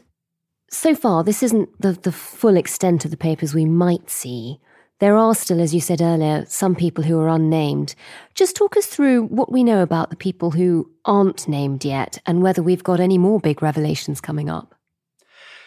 so 0.69 0.95
far, 0.95 1.25
this 1.25 1.43
isn't 1.43 1.71
the 1.81 1.93
the 1.93 2.13
full 2.13 2.59
extent 2.59 3.07
of 3.07 3.11
the 3.11 3.17
papers 3.17 3.55
we 3.55 3.65
might 3.65 4.11
see. 4.11 4.61
There 5.03 5.17
are 5.17 5.35
still, 5.35 5.61
as 5.61 5.75
you 5.75 5.81
said 5.81 6.01
earlier, 6.01 6.45
some 6.47 6.77
people 6.77 7.03
who 7.03 7.19
are 7.19 7.29
unnamed. 7.29 7.97
Just 8.35 8.55
talk 8.55 8.77
us 8.77 8.87
through 8.87 9.25
what 9.25 9.51
we 9.51 9.65
know 9.65 9.83
about 9.83 10.11
the 10.11 10.17
people 10.17 10.53
who 10.53 10.89
aren't 11.05 11.49
named 11.49 11.85
yet 11.85 12.21
and 12.25 12.41
whether 12.41 12.63
we've 12.63 12.85
got 12.85 13.01
any 13.01 13.19
more 13.19 13.41
big 13.41 13.63
revelations 13.63 14.21
coming 14.21 14.49
up. 14.49 14.77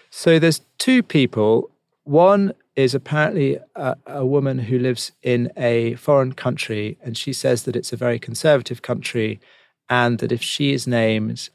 So 0.10 0.40
there's 0.40 0.62
two 0.78 1.04
people. 1.04 1.70
One 2.06 2.54
is 2.78 2.96
apparently 2.96 3.60
a, 3.76 3.98
a, 4.08 4.26
woman 4.26 4.58
who 4.58 4.80
lives 4.80 5.12
in 5.22 5.52
a 5.58 5.96
foreign 5.96 6.32
country, 6.32 6.98
and 7.04 7.18
she 7.18 7.34
says 7.34 7.64
that 7.64 7.76
it's 7.76 7.92
a 7.92 7.98
very 7.98 8.20
conservative 8.20 8.84
country, 8.84 9.42
and 9.90 10.20
that 10.20 10.32
if 10.32 10.42
she 10.42 10.72
is 10.72 10.88
named, 10.88 11.50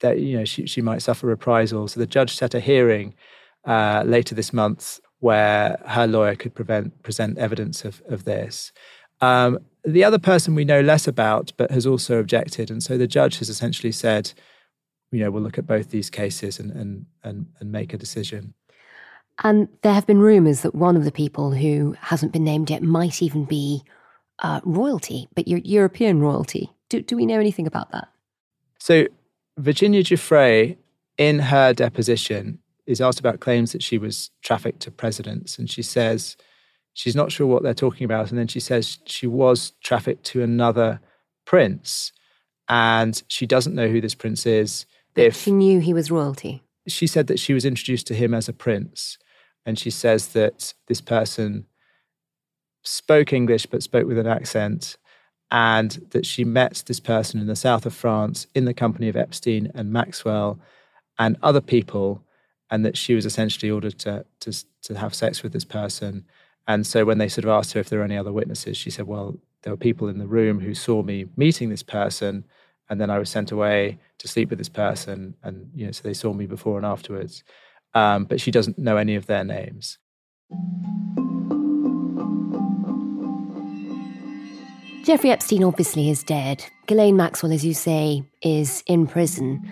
that 0.00 0.18
you 0.18 0.36
know 0.36 0.44
she, 0.44 0.66
she 0.66 0.82
might 0.82 1.00
suffer 1.00 1.28
reprisals. 1.28 1.92
So 1.92 2.00
the 2.00 2.08
judge 2.08 2.34
set 2.34 2.54
a 2.54 2.60
hearing 2.60 3.14
uh, 3.64 4.02
later 4.04 4.34
this 4.34 4.52
month 4.52 4.98
where 5.24 5.78
her 5.96 6.06
lawyer 6.06 6.36
could 6.36 6.54
prevent, 6.54 7.02
present 7.02 7.38
evidence 7.38 7.84
of, 7.88 8.02
of 8.14 8.24
this. 8.24 8.72
Um, 9.20 9.58
The 9.84 10.04
other 10.08 10.18
person 10.18 10.54
we 10.54 10.64
know 10.64 10.82
less 10.82 11.08
about, 11.08 11.46
but 11.56 11.70
has 11.70 11.86
also 11.86 12.18
objected. 12.18 12.70
And 12.70 12.82
so 12.82 12.92
the 12.96 13.12
judge 13.18 13.38
has 13.38 13.48
essentially 13.48 13.92
said, 13.92 14.32
you 15.12 15.20
know, 15.20 15.30
we'll 15.30 15.42
look 15.42 15.58
at 15.58 15.66
both 15.66 15.88
these 15.90 16.10
cases 16.10 16.60
and, 16.60 16.70
and, 16.80 17.06
and, 17.22 17.46
and 17.60 17.72
make 17.72 17.94
a 17.94 17.98
decision. 17.98 18.54
And 19.42 19.68
there 19.82 19.94
have 19.94 20.06
been 20.06 20.20
rumours 20.20 20.60
that 20.60 20.74
one 20.74 20.96
of 20.96 21.04
the 21.04 21.12
people 21.22 21.46
who 21.52 21.94
hasn't 22.00 22.32
been 22.32 22.44
named 22.44 22.70
yet 22.70 22.82
might 22.82 23.22
even 23.22 23.44
be 23.44 23.82
uh, 24.46 24.60
royalty, 24.64 25.28
but 25.34 25.48
European 25.48 26.20
royalty. 26.20 26.64
Do, 26.90 27.00
do 27.08 27.16
we 27.16 27.26
know 27.26 27.40
anything 27.40 27.66
about 27.66 27.90
that? 27.92 28.08
So, 28.78 29.06
Virginia 29.56 30.02
Giuffre, 30.02 30.76
in 31.16 31.38
her 31.38 31.72
deposition, 31.72 32.58
is 32.86 33.00
asked 33.00 33.20
about 33.20 33.40
claims 33.40 33.72
that 33.72 33.82
she 33.82 33.98
was 33.98 34.30
trafficked 34.42 34.80
to 34.80 34.90
presidents. 34.90 35.58
And 35.58 35.70
she 35.70 35.82
says 35.82 36.36
she's 36.92 37.16
not 37.16 37.32
sure 37.32 37.46
what 37.46 37.62
they're 37.62 37.74
talking 37.74 38.04
about. 38.04 38.30
And 38.30 38.38
then 38.38 38.48
she 38.48 38.60
says 38.60 38.98
she 39.06 39.26
was 39.26 39.72
trafficked 39.82 40.24
to 40.24 40.42
another 40.42 41.00
prince. 41.44 42.12
And 42.68 43.22
she 43.28 43.46
doesn't 43.46 43.74
know 43.74 43.88
who 43.88 44.00
this 44.00 44.14
prince 44.14 44.46
is. 44.46 44.86
But 45.14 45.24
if 45.24 45.36
she 45.36 45.52
knew 45.52 45.80
he 45.80 45.94
was 45.94 46.10
royalty. 46.10 46.62
She 46.86 47.06
said 47.06 47.26
that 47.28 47.38
she 47.38 47.54
was 47.54 47.64
introduced 47.64 48.06
to 48.08 48.14
him 48.14 48.34
as 48.34 48.48
a 48.48 48.52
prince. 48.52 49.18
And 49.64 49.78
she 49.78 49.90
says 49.90 50.28
that 50.28 50.74
this 50.88 51.00
person 51.00 51.66
spoke 52.82 53.32
English 53.32 53.66
but 53.66 53.82
spoke 53.82 54.06
with 54.06 54.18
an 54.18 54.26
accent, 54.26 54.98
and 55.50 56.06
that 56.10 56.26
she 56.26 56.44
met 56.44 56.82
this 56.86 57.00
person 57.00 57.40
in 57.40 57.46
the 57.46 57.56
south 57.56 57.86
of 57.86 57.94
France 57.94 58.46
in 58.54 58.64
the 58.64 58.74
company 58.74 59.08
of 59.08 59.16
Epstein 59.16 59.70
and 59.74 59.92
Maxwell 59.92 60.58
and 61.18 61.36
other 61.42 61.60
people, 61.60 62.23
and 62.74 62.84
that 62.84 62.96
she 62.96 63.14
was 63.14 63.24
essentially 63.24 63.70
ordered 63.70 63.96
to, 64.00 64.26
to, 64.40 64.52
to 64.82 64.98
have 64.98 65.14
sex 65.14 65.44
with 65.44 65.52
this 65.52 65.64
person. 65.64 66.24
And 66.66 66.84
so 66.84 67.04
when 67.04 67.18
they 67.18 67.28
sort 67.28 67.44
of 67.44 67.50
asked 67.50 67.72
her 67.74 67.78
if 67.78 67.88
there 67.88 68.00
were 68.00 68.04
any 68.04 68.16
other 68.16 68.32
witnesses, 68.32 68.76
she 68.76 68.90
said, 68.90 69.06
Well, 69.06 69.38
there 69.62 69.72
were 69.72 69.76
people 69.76 70.08
in 70.08 70.18
the 70.18 70.26
room 70.26 70.58
who 70.58 70.74
saw 70.74 71.00
me 71.00 71.26
meeting 71.36 71.68
this 71.68 71.84
person, 71.84 72.44
and 72.90 73.00
then 73.00 73.10
I 73.10 73.20
was 73.20 73.30
sent 73.30 73.52
away 73.52 74.00
to 74.18 74.26
sleep 74.26 74.50
with 74.50 74.58
this 74.58 74.68
person. 74.68 75.36
And, 75.44 75.70
you 75.72 75.86
know, 75.86 75.92
so 75.92 76.02
they 76.02 76.14
saw 76.14 76.32
me 76.32 76.46
before 76.46 76.76
and 76.76 76.84
afterwards. 76.84 77.44
Um, 77.94 78.24
but 78.24 78.40
she 78.40 78.50
doesn't 78.50 78.76
know 78.76 78.96
any 78.96 79.14
of 79.14 79.26
their 79.26 79.44
names. 79.44 79.98
Jeffrey 85.04 85.30
Epstein 85.30 85.62
obviously 85.62 86.10
is 86.10 86.24
dead. 86.24 86.64
Ghislaine 86.88 87.16
Maxwell, 87.16 87.52
as 87.52 87.64
you 87.64 87.72
say, 87.72 88.24
is 88.42 88.82
in 88.88 89.06
prison. 89.06 89.64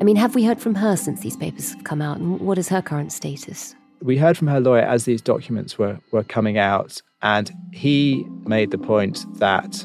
I 0.00 0.04
mean, 0.04 0.16
have 0.16 0.34
we 0.34 0.44
heard 0.44 0.60
from 0.60 0.74
her 0.76 0.96
since 0.96 1.20
these 1.20 1.36
papers 1.36 1.72
have 1.74 1.84
come 1.84 2.00
out? 2.00 2.16
And 2.16 2.40
what 2.40 2.56
is 2.56 2.68
her 2.70 2.80
current 2.80 3.12
status? 3.12 3.74
We 4.00 4.16
heard 4.16 4.38
from 4.38 4.48
her 4.48 4.58
lawyer 4.58 4.80
as 4.82 5.04
these 5.04 5.20
documents 5.20 5.76
were, 5.76 6.00
were 6.10 6.24
coming 6.24 6.56
out, 6.56 7.02
and 7.20 7.52
he 7.70 8.24
made 8.46 8.70
the 8.70 8.78
point 8.78 9.26
that 9.38 9.84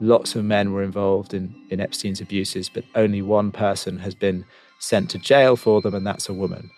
lots 0.00 0.36
of 0.36 0.44
men 0.44 0.72
were 0.72 0.84
involved 0.84 1.34
in, 1.34 1.52
in 1.70 1.80
Epstein's 1.80 2.20
abuses, 2.20 2.68
but 2.68 2.84
only 2.94 3.22
one 3.22 3.50
person 3.50 3.98
has 3.98 4.14
been 4.14 4.44
sent 4.78 5.10
to 5.10 5.18
jail 5.18 5.56
for 5.56 5.82
them, 5.82 5.94
and 5.94 6.06
that's 6.06 6.28
a 6.28 6.32
woman. 6.32 6.70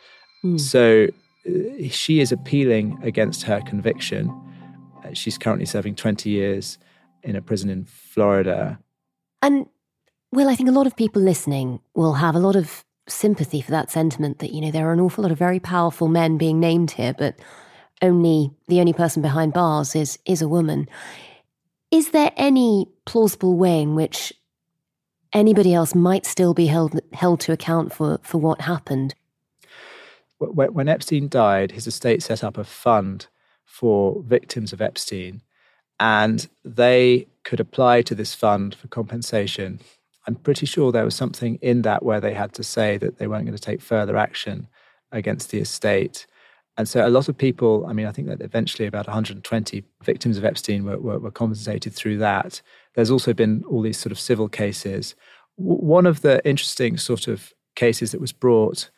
Mm. 0.43 0.59
So 0.59 1.09
uh, 1.47 1.89
she 1.91 2.21
is 2.21 2.33
appealing 2.33 2.99
against 3.03 3.43
her 3.43 3.61
conviction. 3.61 4.31
Uh, 5.05 5.13
she's 5.13 5.37
currently 5.37 5.67
serving 5.67 5.97
20 5.97 6.31
years 6.31 6.79
in 7.23 7.37
a 7.37 7.43
prison 7.43 7.69
in 7.69 7.85
Florida. 7.85 8.79
And, 9.43 9.67
well, 10.33 10.49
I 10.49 10.55
think 10.55 10.69
a 10.69 10.73
lot 10.73 10.87
of 10.87 10.97
people 10.97 11.23
listening 11.23 11.81
will 11.95 12.15
have 12.15 12.35
a 12.35 12.41
lot 12.41 12.57
of 12.57 12.85
sympathy 13.09 13.61
for 13.61 13.71
that 13.71 13.91
sentiment 13.91 14.39
that, 14.39 14.53
you 14.53 14.61
know, 14.61 14.71
there 14.71 14.89
are 14.89 14.93
an 14.93 15.01
awful 15.01 15.23
lot 15.23 15.33
of 15.33 15.39
very 15.39 15.61
powerful 15.61 16.09
men 16.09 16.37
being 16.37 16.61
named 16.61 16.93
here, 16.93 17.15
but 17.17 17.37
only 18.03 18.51
the 18.69 18.81
only 18.81 18.93
person 18.93 19.23
behind 19.23 19.53
bars 19.53 19.97
is 19.97 20.19
is 20.25 20.43
a 20.43 20.49
woman. 20.49 20.89
Is 21.91 22.11
there 22.11 22.33
any 22.37 22.87
plausible 23.07 23.57
way 23.57 23.81
in 23.81 23.95
which 23.95 24.33
anybody 25.33 25.75
else 25.75 25.95
might 25.95 26.27
still 26.27 26.55
be 26.55 26.67
held 26.67 27.01
held 27.13 27.41
to 27.41 27.53
account 27.53 27.93
for 27.93 28.21
for 28.23 28.39
what 28.39 28.61
happened? 28.63 29.15
When 30.39 30.89
Epstein 30.89 31.29
died, 31.29 31.73
his 31.73 31.89
estate 31.89 32.23
set 32.23 32.45
up 32.45 32.57
a 32.57 32.65
fund 32.65 33.27
for 33.65 34.23
victims 34.23 34.73
of 34.73 34.81
Epstein 34.81 35.43
and 35.99 36.49
they 36.65 37.27
could 37.43 37.59
apply 37.59 38.03
to 38.03 38.15
this 38.15 38.35
fund 38.35 38.75
for 38.75 38.87
compensation. 38.89 39.81
I'm 40.29 40.35
pretty 40.35 40.67
sure 40.67 40.93
there 40.93 41.07
was 41.07 41.15
something 41.15 41.59
in 41.63 41.81
that 41.83 42.03
where 42.03 42.21
they 42.21 42.35
had 42.35 42.53
to 42.53 42.63
say 42.63 42.99
that 42.99 43.17
they 43.17 43.27
weren't 43.27 43.47
going 43.47 43.57
to 43.57 43.63
take 43.63 43.81
further 43.81 44.19
action 44.19 44.69
against 45.11 45.51
the 45.51 45.59
estate. 45.59 46.27
And 46.77 46.87
so 46.87 47.05
a 47.05 47.09
lot 47.09 47.31
of 47.31 47.39
people, 47.39 47.87
I 47.89 47.95
mean, 47.95 48.05
I 48.05 48.13
think 48.13 48.29
that 48.29 48.43
eventually 48.43 48.87
about 48.87 49.07
120 49.07 49.85
victims 50.05 50.37
of 50.37 50.45
Epstein 50.45 50.85
were, 50.85 50.99
were, 50.99 51.19
were 51.19 51.31
compensated 51.31 51.95
through 51.95 52.19
that. 52.19 52.61
There's 52.95 53.11
also 53.11 53.33
been 53.33 53.65
all 53.71 53.81
these 53.81 53.99
sort 53.99 54.13
of 54.13 54.21
civil 54.21 54.51
cases. 54.51 55.15
One 55.57 56.05
of 56.05 56.21
the 56.21 56.47
interesting 56.47 56.99
sort 56.99 57.27
of 57.27 57.55
cases 57.75 58.13
that 58.13 58.21
was 58.21 58.33
brought 58.33 58.91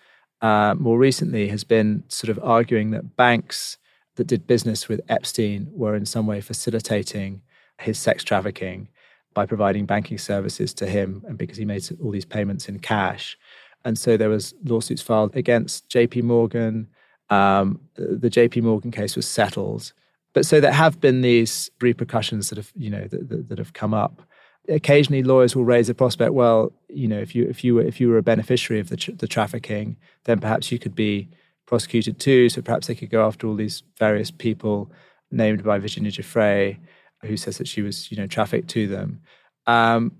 uh, 0.42 0.74
more 0.76 0.98
recently 0.98 1.46
has 1.46 1.62
been 1.62 2.02
sort 2.08 2.36
of 2.36 2.42
arguing 2.42 2.90
that 2.90 3.14
banks 3.14 3.78
that 4.16 4.26
did 4.26 4.48
business 4.48 4.88
with 4.88 5.00
Epstein 5.08 5.68
were 5.70 5.94
in 5.94 6.06
some 6.06 6.26
way 6.26 6.40
facilitating 6.40 7.42
his 7.78 8.00
sex 8.00 8.24
trafficking 8.24 8.88
by 9.34 9.46
providing 9.46 9.86
banking 9.86 10.18
services 10.18 10.74
to 10.74 10.86
him 10.86 11.24
and 11.26 11.38
because 11.38 11.56
he 11.56 11.64
made 11.64 11.86
all 12.02 12.10
these 12.10 12.24
payments 12.24 12.68
in 12.68 12.78
cash. 12.78 13.38
And 13.84 13.98
so 13.98 14.16
there 14.16 14.28
was 14.28 14.54
lawsuits 14.64 15.02
filed 15.02 15.34
against 15.36 15.88
JP 15.88 16.24
Morgan. 16.24 16.88
Um, 17.30 17.80
the 17.94 18.30
JP 18.30 18.62
Morgan 18.62 18.90
case 18.90 19.16
was 19.16 19.26
settled. 19.26 19.92
But 20.32 20.46
so 20.46 20.60
there 20.60 20.72
have 20.72 21.00
been 21.00 21.22
these 21.22 21.70
repercussions 21.80 22.50
that 22.50 22.56
have, 22.56 22.72
you 22.76 22.90
know, 22.90 23.06
that, 23.06 23.28
that, 23.28 23.48
that 23.48 23.58
have 23.58 23.72
come 23.72 23.94
up. 23.94 24.22
Occasionally, 24.68 25.22
lawyers 25.22 25.56
will 25.56 25.64
raise 25.64 25.88
a 25.88 25.94
prospect. 25.94 26.32
Well, 26.32 26.72
you 26.88 27.08
know, 27.08 27.18
if 27.18 27.34
you 27.34 27.48
if 27.48 27.64
you 27.64 27.76
were 27.76 27.82
if 27.82 28.00
you 28.00 28.08
were 28.08 28.18
a 28.18 28.22
beneficiary 28.22 28.78
of 28.78 28.88
the, 28.88 29.14
the 29.16 29.26
trafficking, 29.26 29.96
then 30.24 30.38
perhaps 30.38 30.70
you 30.70 30.78
could 30.78 30.94
be 30.94 31.28
prosecuted 31.66 32.20
too. 32.20 32.48
So 32.48 32.62
perhaps 32.62 32.86
they 32.86 32.94
could 32.94 33.10
go 33.10 33.26
after 33.26 33.46
all 33.46 33.54
these 33.54 33.82
various 33.98 34.30
people 34.30 34.92
named 35.30 35.64
by 35.64 35.78
Virginia 35.78 36.10
Giuffre, 36.10 36.76
who 37.22 37.36
says 37.36 37.58
that 37.58 37.68
she 37.68 37.82
was, 37.82 38.10
you 38.10 38.16
know, 38.16 38.26
trafficked 38.26 38.68
to 38.70 38.86
them. 38.86 39.20
Um, 39.66 40.12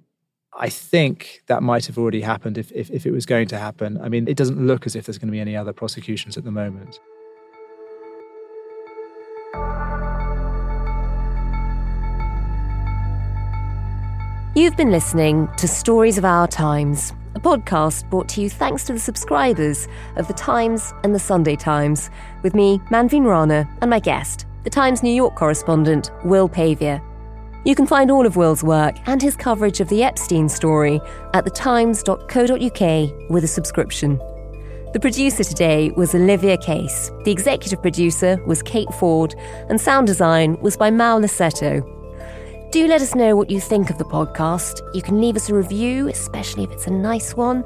I 0.53 0.69
think 0.69 1.43
that 1.47 1.63
might 1.63 1.87
have 1.87 1.97
already 1.97 2.21
happened 2.21 2.59
if, 2.59 2.73
if, 2.73 2.91
if 2.91 3.07
it 3.07 3.13
was 3.13 3.25
going 3.25 3.49
to 3.49 3.59
happen. 3.59 4.01
I 4.01 4.09
mean, 4.09 4.29
it 4.29 4.37
doesn't 4.37 4.65
look 4.67 4.87
as 4.87 4.97
if 4.97 5.07
there's 5.07 5.19
going 5.19 5.29
to 5.29 5.33
be 5.33 5.41
any 5.41 5.57
other 5.57 5.73
prosecutions 5.73 6.37
at 6.37 6.45
the 6.45 6.51
moment. 6.51 6.99
You've 14.57 14.77
been 14.77 14.91
listening 14.91 15.49
to 15.57 15.69
Stories 15.69 16.19
of 16.19 16.25
Our 16.25 16.49
Times 16.49 17.13
a 17.35 17.41
podcast 17.41 18.09
brought 18.11 18.29
to 18.31 18.41
you 18.41 18.51
thanks 18.51 18.85
to 18.85 18.93
the 18.93 18.99
subscribers 18.99 19.87
of 20.17 20.27
The 20.27 20.35
Times 20.35 20.93
and 21.05 21.15
The 21.15 21.19
Sunday 21.19 21.57
Times, 21.57 22.11
with 22.43 22.55
me, 22.55 22.79
Manveen 22.91 23.25
Rana, 23.25 23.69
and 23.81 23.91
my 23.91 24.01
guest, 24.01 24.47
The 24.63 24.71
Times 24.71 25.03
New 25.03 25.15
York 25.15 25.37
correspondent, 25.37 26.11
Will 26.23 26.47
Pavia. 26.47 27.03
You 27.65 27.75
can 27.75 27.87
find 27.87 28.11
all 28.11 28.27
of 28.27 28.37
Will's 28.37 28.63
work 28.63 28.95
and 29.07 29.23
his 29.23 29.35
coverage 29.35 29.81
of 29.81 29.89
the 29.89 30.03
Epstein 30.03 30.51
story 30.51 31.01
at 31.33 31.45
thetimes.co.uk 31.45 33.31
with 33.31 33.45
a 33.45 33.49
subscription. 33.49 34.19
The 34.93 34.99
producer 35.01 35.45
today 35.45 35.93
was 35.93 36.15
Olivia 36.15 36.59
Case, 36.59 37.11
the 37.25 37.31
executive 37.31 37.81
producer 37.81 38.39
was 38.47 38.63
Kate 38.63 38.93
Ford, 38.99 39.35
and 39.71 39.81
sound 39.81 40.07
design 40.07 40.61
was 40.61 40.77
by 40.77 40.91
Mao 40.91 41.21
Lassetto. 41.21 41.81
Do 42.71 42.87
let 42.87 43.01
us 43.01 43.15
know 43.15 43.37
what 43.37 43.49
you 43.49 43.61
think 43.61 43.89
of 43.89 43.97
the 43.97 44.05
podcast. 44.05 44.81
You 44.95 45.01
can 45.01 45.23
leave 45.23 45.37
us 45.37 45.49
a 45.49 45.55
review, 45.55 46.09
especially 46.09 46.65
if 46.65 46.71
it's 46.71 46.87
a 46.87 46.93
nice 46.93 47.35
one, 47.35 47.65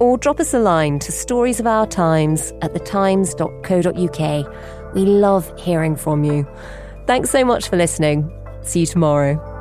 or 0.00 0.18
drop 0.18 0.40
us 0.40 0.52
a 0.52 0.58
line 0.58 0.98
to 0.98 1.12
Stories 1.12 1.60
of 1.60 1.66
Our 1.66 1.86
Times 1.86 2.52
at 2.60 2.74
thetimes.co.uk. 2.74 4.75
We 4.96 5.04
love 5.04 5.52
hearing 5.58 5.94
from 5.94 6.24
you. 6.24 6.48
Thanks 7.06 7.28
so 7.30 7.44
much 7.44 7.68
for 7.68 7.76
listening. 7.76 8.32
See 8.62 8.80
you 8.80 8.86
tomorrow. 8.86 9.55